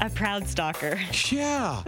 A 0.00 0.10
proud 0.10 0.48
stalker. 0.48 0.98
Yeah. 1.30 1.82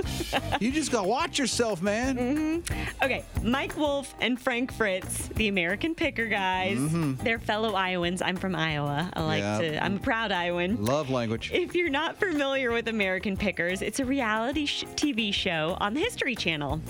you 0.61 0.71
just 0.71 0.93
gotta 0.93 1.09
watch 1.09 1.39
yourself, 1.41 1.83
man. 1.83 2.17
Mm-hmm. 2.17 3.05
Okay, 3.05 3.25
Mike 3.43 3.77
Wolfe 3.77 4.15
and 4.21 4.41
Frank 4.41 4.73
Fritz, 4.73 5.27
the 5.29 5.49
American 5.49 5.95
picker 5.95 6.27
guys, 6.27 6.79
they're 7.25 7.41
fellow 7.41 7.75
Iowans. 7.75 8.23
I'm 8.23 8.37
from 8.37 8.55
Iowa. 8.55 9.11
I 9.15 9.23
like 9.25 9.41
Yeah. 9.43 9.59
to, 9.59 9.85
I'm 9.85 9.97
a 9.97 10.01
proud 10.01 10.31
Iowan. 10.31 10.85
Love 10.85 11.11
language. 11.11 11.51
If 11.53 11.75
you're 11.75 11.91
not 11.91 12.17
familiar 12.17 12.71
with 12.71 12.87
American 12.87 13.37
Pickers, 13.37 13.83
it's 13.83 13.99
a 13.99 14.05
reality 14.05 14.67
sh- 14.67 14.85
TV 14.95 15.35
show 15.35 15.77
on 15.81 15.93
the 15.95 16.01
History 16.01 16.37
Channel. 16.37 16.81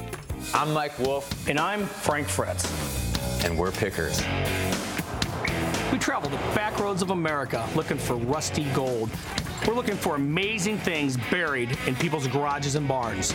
I'm 0.53 0.73
Mike 0.75 0.99
Wolfe. 0.99 1.49
And 1.49 1.59
I'm 1.59 1.87
Frank 1.87 2.29
Fritz. 2.29 3.06
And 3.47 3.57
we're 3.57 3.71
pickers. 3.71 4.19
We 5.93 6.01
travel 6.01 6.29
the 6.29 6.37
back 6.53 6.81
roads 6.81 7.01
of 7.01 7.11
America 7.11 7.65
looking 7.77 7.97
for 7.97 8.17
rusty 8.17 8.65
gold. 8.75 9.09
We're 9.69 9.75
looking 9.75 9.95
for 9.95 10.17
amazing 10.17 10.79
things 10.79 11.17
buried 11.31 11.79
in 11.87 11.95
people's 11.95 12.27
garages 12.27 12.75
and 12.75 12.89
barns. 12.89 13.33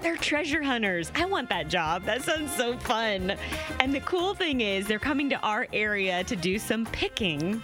They're 0.00 0.16
treasure 0.16 0.62
hunters. 0.62 1.12
I 1.14 1.26
want 1.26 1.50
that 1.50 1.68
job. 1.68 2.04
That 2.04 2.22
sounds 2.22 2.50
so 2.56 2.78
fun. 2.78 3.36
And 3.78 3.94
the 3.94 4.00
cool 4.00 4.34
thing 4.34 4.62
is, 4.62 4.86
they're 4.86 4.98
coming 4.98 5.28
to 5.28 5.38
our 5.40 5.66
area 5.74 6.24
to 6.24 6.34
do 6.34 6.58
some 6.58 6.86
picking. 6.86 7.60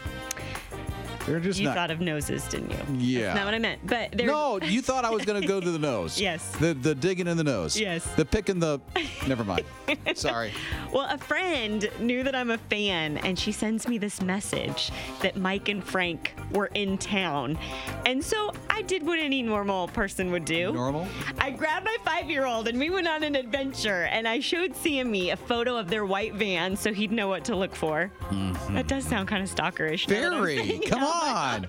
They're 1.28 1.40
just 1.40 1.58
you 1.60 1.66
not. 1.66 1.74
thought 1.76 1.90
of 1.90 2.00
noses, 2.00 2.44
didn't 2.48 2.70
you? 2.70 2.78
Yeah. 3.18 3.24
That's 3.26 3.36
not 3.36 3.44
what 3.46 3.54
I 3.54 3.58
meant. 3.58 3.86
But 3.86 4.12
they're 4.12 4.26
No, 4.26 4.58
you 4.60 4.82
thought 4.82 5.04
I 5.04 5.10
was 5.10 5.24
going 5.24 5.40
to 5.40 5.46
go 5.46 5.60
to 5.60 5.70
the 5.70 5.78
nose. 5.78 6.20
Yes. 6.28 6.50
The 6.58 6.74
the 6.74 6.94
digging 6.94 7.26
in 7.26 7.36
the 7.36 7.44
nose. 7.44 7.78
Yes. 7.78 8.04
The 8.16 8.24
picking 8.24 8.58
the. 8.58 8.80
Never 9.26 9.44
mind. 9.44 9.64
Sorry. 10.14 10.52
Well, 10.92 11.06
a 11.08 11.18
friend 11.18 11.88
knew 12.00 12.22
that 12.22 12.34
I'm 12.34 12.50
a 12.50 12.58
fan, 12.58 13.18
and 13.18 13.38
she 13.38 13.52
sends 13.52 13.86
me 13.88 13.98
this 13.98 14.20
message 14.20 14.90
that 15.22 15.36
Mike 15.36 15.68
and 15.68 15.82
Frank 15.82 16.32
were 16.52 16.66
in 16.74 16.98
town. 16.98 17.58
And 18.06 18.22
so 18.24 18.52
I 18.78 18.82
did 18.82 19.04
what 19.04 19.18
any 19.18 19.42
normal 19.42 19.88
person 19.88 20.30
would 20.30 20.44
do. 20.44 20.72
Normal? 20.72 21.08
I 21.40 21.50
grabbed 21.50 21.84
my 21.84 21.96
five 22.04 22.30
year 22.30 22.46
old 22.46 22.68
and 22.68 22.78
we 22.78 22.90
went 22.90 23.08
on 23.08 23.24
an 23.24 23.34
adventure, 23.34 24.04
and 24.04 24.28
I 24.28 24.38
showed 24.38 24.76
Sammy 24.76 25.30
a 25.30 25.36
photo 25.36 25.76
of 25.76 25.90
their 25.90 26.06
white 26.06 26.34
van 26.34 26.76
so 26.76 26.92
he'd 26.92 27.10
know 27.10 27.26
what 27.26 27.44
to 27.46 27.56
look 27.56 27.74
for. 27.74 28.12
Mm-hmm. 28.30 28.76
That 28.76 28.86
does 28.86 29.04
sound 29.04 29.26
kind 29.26 29.42
of 29.42 29.50
stalkerish. 29.50 30.08
now 30.08 30.30
that 30.30 30.32
I'm 30.32 30.40
Very. 30.42 30.78
Come 30.86 31.02
on. 31.02 31.66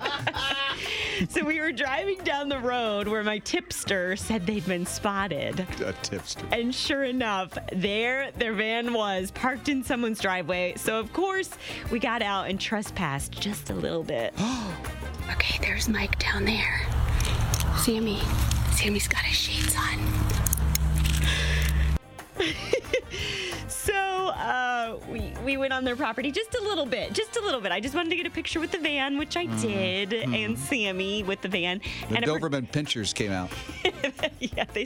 so 1.29 1.43
we 1.43 1.59
were 1.59 1.71
driving 1.71 2.19
down 2.19 2.47
the 2.47 2.59
road 2.59 3.07
where 3.07 3.23
my 3.23 3.39
tipster 3.39 4.15
said 4.15 4.45
they'd 4.45 4.67
been 4.67 4.85
spotted. 4.85 5.65
A 5.83 5.93
tipster. 6.03 6.45
And 6.51 6.75
sure 6.75 7.05
enough, 7.05 7.57
there 7.73 8.31
their 8.37 8.53
van 8.53 8.93
was 8.93 9.31
parked 9.31 9.67
in 9.67 9.83
someone's 9.83 10.19
driveway. 10.19 10.75
So 10.77 10.99
of 10.99 11.11
course, 11.11 11.49
we 11.89 11.97
got 11.97 12.21
out 12.21 12.49
and 12.49 12.61
trespassed 12.61 13.31
just 13.31 13.71
a 13.71 13.73
little 13.73 14.03
bit. 14.03 14.31
Okay, 15.31 15.59
there's 15.61 15.87
Mike 15.87 16.17
down 16.17 16.43
there. 16.43 16.88
Sammy. 17.79 18.19
Sammy's 18.75 19.07
got 19.07 19.21
his 19.21 19.37
shades 19.37 19.73
on. 19.77 20.48
So 23.69 23.93
uh, 23.93 24.99
we 25.09 25.19
we 25.19 25.49
we 25.49 25.57
went 25.57 25.73
on 25.73 25.83
their 25.83 25.95
property 25.95 26.31
just 26.31 26.53
a 26.53 26.61
little 26.61 26.85
bit, 26.85 27.13
just 27.13 27.35
a 27.37 27.41
little 27.41 27.59
bit. 27.59 27.71
I 27.71 27.79
just 27.79 27.95
wanted 27.95 28.09
to 28.11 28.15
get 28.15 28.27
a 28.27 28.29
picture 28.29 28.59
with 28.59 28.71
the 28.71 28.77
van, 28.77 29.17
which 29.17 29.35
I 29.35 29.45
did, 29.61 30.13
and 30.13 30.59
Sammy 30.59 31.23
with 31.23 31.41
the 31.41 31.47
van. 31.47 31.79
Mm-hmm. 31.79 32.09
The 32.13 32.15
and 32.17 32.25
a 32.27 32.39
pro- 32.39 32.61
Pinchers 32.61 33.13
came 33.13 33.31
out. 33.31 33.49
yeah, 34.39 34.65
they 34.73 34.85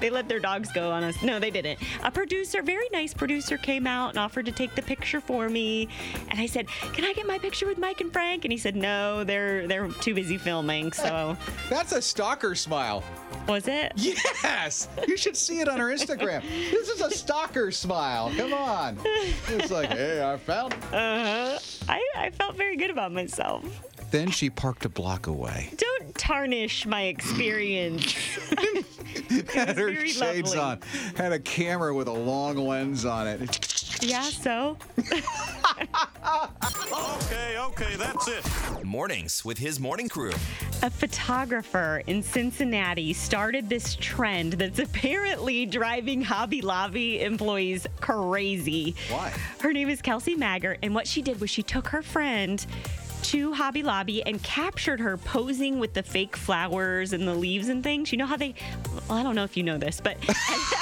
they 0.00 0.10
let 0.10 0.28
their 0.28 0.40
dogs 0.40 0.70
go 0.72 0.90
on 0.90 1.02
us. 1.02 1.22
No, 1.22 1.38
they 1.38 1.50
didn't. 1.50 1.78
A 2.04 2.10
producer, 2.10 2.62
very 2.62 2.88
nice 2.92 3.14
producer, 3.14 3.56
came 3.56 3.86
out 3.86 4.10
and 4.10 4.18
offered 4.18 4.46
to 4.46 4.52
take 4.52 4.74
the 4.74 4.82
picture 4.82 5.20
for 5.20 5.48
me, 5.48 5.88
and 6.28 6.38
I 6.38 6.46
said, 6.46 6.66
"Can 6.92 7.04
I 7.04 7.12
get 7.14 7.26
my 7.26 7.38
picture 7.38 7.66
with 7.66 7.78
Mike 7.78 8.00
and 8.00 8.12
Frank?" 8.12 8.44
And 8.44 8.52
he 8.52 8.58
said, 8.58 8.76
"No, 8.76 9.24
they're 9.24 9.66
they're 9.66 9.88
too 9.88 10.14
busy 10.14 10.36
filming." 10.36 10.92
So 10.92 11.36
That's 11.70 11.92
a 11.92 12.02
stalker 12.02 12.54
smile. 12.54 13.02
Was 13.48 13.68
it? 13.68 13.92
Yes, 13.96 14.88
you 15.06 15.16
should 15.16 15.36
see 15.36 15.60
it 15.60 15.68
on 15.68 15.78
her 15.78 15.86
Instagram. 15.88 16.42
this 16.70 16.88
is 16.88 17.00
a 17.00 17.10
stalker 17.10 17.70
smile. 17.70 18.32
Come 18.36 18.52
on. 18.52 18.98
It's 19.04 19.70
like, 19.70 19.88
hey, 19.90 20.22
I 20.22 20.36
found. 20.36 20.74
Uh-huh. 20.74 21.58
I 21.88 22.02
I 22.16 22.30
felt 22.30 22.56
very 22.56 22.76
good 22.76 22.90
about 22.90 23.12
myself. 23.12 23.64
Then 24.10 24.30
she 24.30 24.50
parked 24.50 24.84
a 24.84 24.88
block 24.90 25.26
away. 25.26 25.72
Don't 25.76 26.14
tarnish 26.14 26.84
my 26.86 27.04
experience. 27.04 28.12
Had 29.54 29.76
her 29.78 30.06
shades 30.06 30.54
lovely. 30.54 30.58
on. 30.58 30.80
Had 31.16 31.32
a 31.32 31.38
camera 31.38 31.94
with 31.94 32.08
a 32.08 32.12
long 32.12 32.56
lens 32.56 33.04
on 33.06 33.26
it. 33.26 34.02
yeah, 34.02 34.22
so 34.22 34.76
Okay, 36.92 37.56
okay, 37.58 37.96
that's 37.96 38.28
it. 38.28 38.84
Mornings 38.84 39.44
with 39.44 39.58
his 39.58 39.80
morning 39.80 40.08
crew. 40.08 40.32
A 40.82 40.90
photographer 40.90 42.02
in 42.06 42.22
Cincinnati 42.22 43.12
started 43.12 43.68
this 43.68 43.96
trend 43.96 44.54
that's 44.54 44.78
apparently 44.78 45.66
driving 45.66 46.22
Hobby 46.22 46.60
Lobby 46.60 47.22
employees 47.22 47.86
crazy. 48.00 48.94
Why? 49.08 49.32
Her 49.60 49.72
name 49.72 49.88
is 49.88 50.02
Kelsey 50.02 50.36
Maggart, 50.36 50.78
and 50.82 50.94
what 50.94 51.06
she 51.06 51.22
did 51.22 51.40
was 51.40 51.50
she 51.50 51.62
took 51.62 51.88
her 51.88 52.02
friend 52.02 52.64
to 53.22 53.52
Hobby 53.52 53.82
Lobby 53.82 54.22
and 54.26 54.42
captured 54.42 55.00
her 55.00 55.16
posing 55.16 55.78
with 55.78 55.94
the 55.94 56.02
fake 56.02 56.36
flowers 56.36 57.12
and 57.12 57.26
the 57.26 57.34
leaves 57.34 57.68
and 57.68 57.82
things. 57.82 58.10
You 58.12 58.18
know 58.18 58.26
how 58.26 58.36
they, 58.36 58.54
well, 59.08 59.18
I 59.18 59.22
don't 59.22 59.34
know 59.36 59.44
if 59.44 59.56
you 59.56 59.62
know 59.62 59.78
this, 59.78 60.00
but 60.00 60.16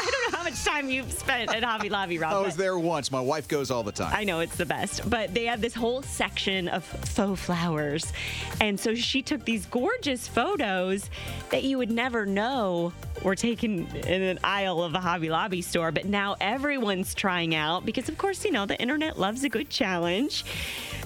much 0.51 0.65
time 0.65 0.91
you've 0.91 1.13
spent 1.13 1.55
at 1.55 1.63
Hobby 1.63 1.89
Lobby, 1.89 2.19
Rob. 2.19 2.33
I 2.35 2.41
was 2.41 2.57
there 2.57 2.79
once. 2.79 3.13
My 3.13 3.21
wife 3.21 3.47
goes 3.47 3.71
all 3.71 3.83
the 3.83 3.93
time. 3.93 4.13
I 4.15 4.25
know 4.25 4.41
it's 4.41 4.57
the 4.57 4.67
best, 4.67 5.09
but 5.09 5.33
they 5.33 5.45
have 5.47 5.61
this 5.61 5.75
whole 5.75 6.03
section 6.03 6.69
of 6.69 6.85
faux 6.85 7.41
flowers. 7.41 8.13
And 8.61 8.79
so 8.79 8.95
she 8.95 9.23
took 9.23 9.45
these 9.45 9.67
gorgeous 9.67 10.27
photos 10.27 11.09
that 11.51 11.63
you 11.63 11.79
would 11.79 11.91
never 11.91 12.27
know 12.27 12.93
were 13.23 13.37
taken 13.37 13.87
in 13.89 14.23
an 14.23 14.39
aisle 14.43 14.83
of 14.83 14.95
a 14.95 15.01
Hobby 15.01 15.29
Lobby 15.29 15.63
store, 15.63 15.93
but 15.93 16.07
now 16.07 16.37
everyone's 16.41 17.15
trying 17.15 17.55
out 17.55 17.85
because, 17.85 18.09
of 18.09 18.19
course, 18.19 18.45
you 18.45 18.51
know, 18.51 18.67
the 18.67 18.81
internet 18.81 19.19
loves 19.19 19.45
a 19.45 19.49
good 19.49 19.71
challenge. 19.71 20.45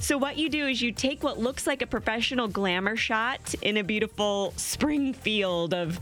So, 0.01 0.17
what 0.17 0.39
you 0.39 0.49
do 0.49 0.67
is 0.67 0.81
you 0.81 0.93
take 0.93 1.23
what 1.23 1.39
looks 1.39 1.67
like 1.67 1.83
a 1.83 1.87
professional 1.87 2.47
glamour 2.47 2.97
shot 2.97 3.55
in 3.63 3.77
a 3.79 3.83
beautiful 3.83 4.53
spring 4.57 5.13
field 5.13 5.75
of 5.75 5.99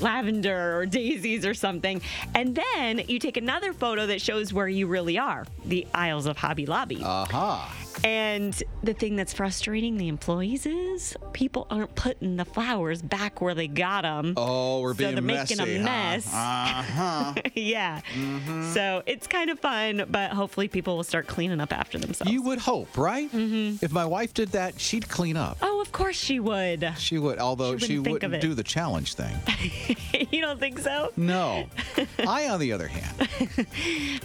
lavender 0.00 0.78
or 0.78 0.86
daisies 0.86 1.44
or 1.44 1.54
something, 1.54 2.00
and 2.34 2.54
then 2.54 3.02
you 3.08 3.18
take 3.18 3.36
another 3.36 3.72
photo 3.72 4.06
that 4.06 4.20
shows 4.20 4.52
where 4.52 4.68
you 4.68 4.86
really 4.86 5.18
are 5.18 5.46
the 5.64 5.86
aisles 5.94 6.26
of 6.26 6.36
Hobby 6.36 6.66
Lobby. 6.66 7.00
Aha. 7.02 7.83
And 8.02 8.60
the 8.82 8.92
thing 8.94 9.16
that's 9.16 9.32
frustrating 9.32 9.96
the 9.96 10.08
employees 10.08 10.66
is 10.66 11.16
people 11.32 11.66
aren't 11.70 11.94
putting 11.94 12.36
the 12.36 12.44
flowers 12.44 13.02
back 13.02 13.40
where 13.40 13.54
they 13.54 13.68
got 13.68 14.02
them. 14.02 14.34
Oh, 14.36 14.80
we're 14.80 14.94
so 14.94 14.98
being 14.98 15.14
they're 15.14 15.22
messy. 15.22 15.56
making 15.56 15.74
a 15.74 15.78
huh? 15.78 15.84
mess. 15.84 16.26
Uh-huh. 16.34 17.34
yeah. 17.54 18.00
Mm-hmm. 18.14 18.72
So 18.72 19.02
it's 19.06 19.26
kind 19.26 19.50
of 19.50 19.58
fun, 19.60 20.04
but 20.08 20.32
hopefully 20.32 20.68
people 20.68 20.96
will 20.96 21.04
start 21.04 21.26
cleaning 21.26 21.60
up 21.60 21.72
after 21.72 21.98
themselves. 21.98 22.32
You 22.32 22.42
would 22.42 22.58
hope, 22.58 22.96
right? 22.96 23.30
Mm-hmm. 23.30 23.84
If 23.84 23.92
my 23.92 24.04
wife 24.04 24.34
did 24.34 24.50
that, 24.50 24.80
she'd 24.80 25.08
clean 25.08 25.36
up. 25.36 25.58
oh, 25.62 25.80
of 25.80 25.92
course 25.92 26.16
she 26.16 26.40
would. 26.40 26.94
She 26.98 27.18
would, 27.18 27.38
although 27.38 27.76
She 27.78 27.86
she, 27.86 27.98
wouldn't 27.98 28.22
of 28.22 28.30
wouldn't 28.32 28.42
do 28.42 28.54
the 28.54 28.62
challenge 28.62 29.14
thing. 29.14 29.34
you 30.30 30.40
don't 30.40 30.58
think 30.58 30.78
so? 30.78 31.12
No. 31.16 31.66
I, 32.26 32.48
on 32.48 32.60
the 32.60 32.72
other 32.72 32.88
hand, 32.88 33.28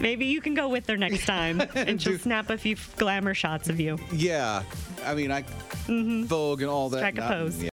Maybe 0.00 0.26
you 0.26 0.40
can 0.40 0.54
go 0.54 0.68
with 0.68 0.86
her 0.88 0.96
next 0.96 1.26
time 1.26 1.62
and 1.74 2.00
she'll 2.00 2.18
snap 2.18 2.50
a 2.50 2.58
few 2.58 2.76
glamour 2.96 3.34
shots 3.34 3.59
of 3.68 3.78
you. 3.80 3.98
yeah. 4.12 4.62
I 5.04 5.14
mean, 5.14 5.30
I 5.30 5.42
mm-hmm. 5.42 6.24
Vogue 6.24 6.60
and 6.60 6.70
all 6.70 6.90
that. 6.90 6.98
Strike 6.98 7.16
a 7.16 7.20
not- 7.20 7.30
pose. 7.30 7.62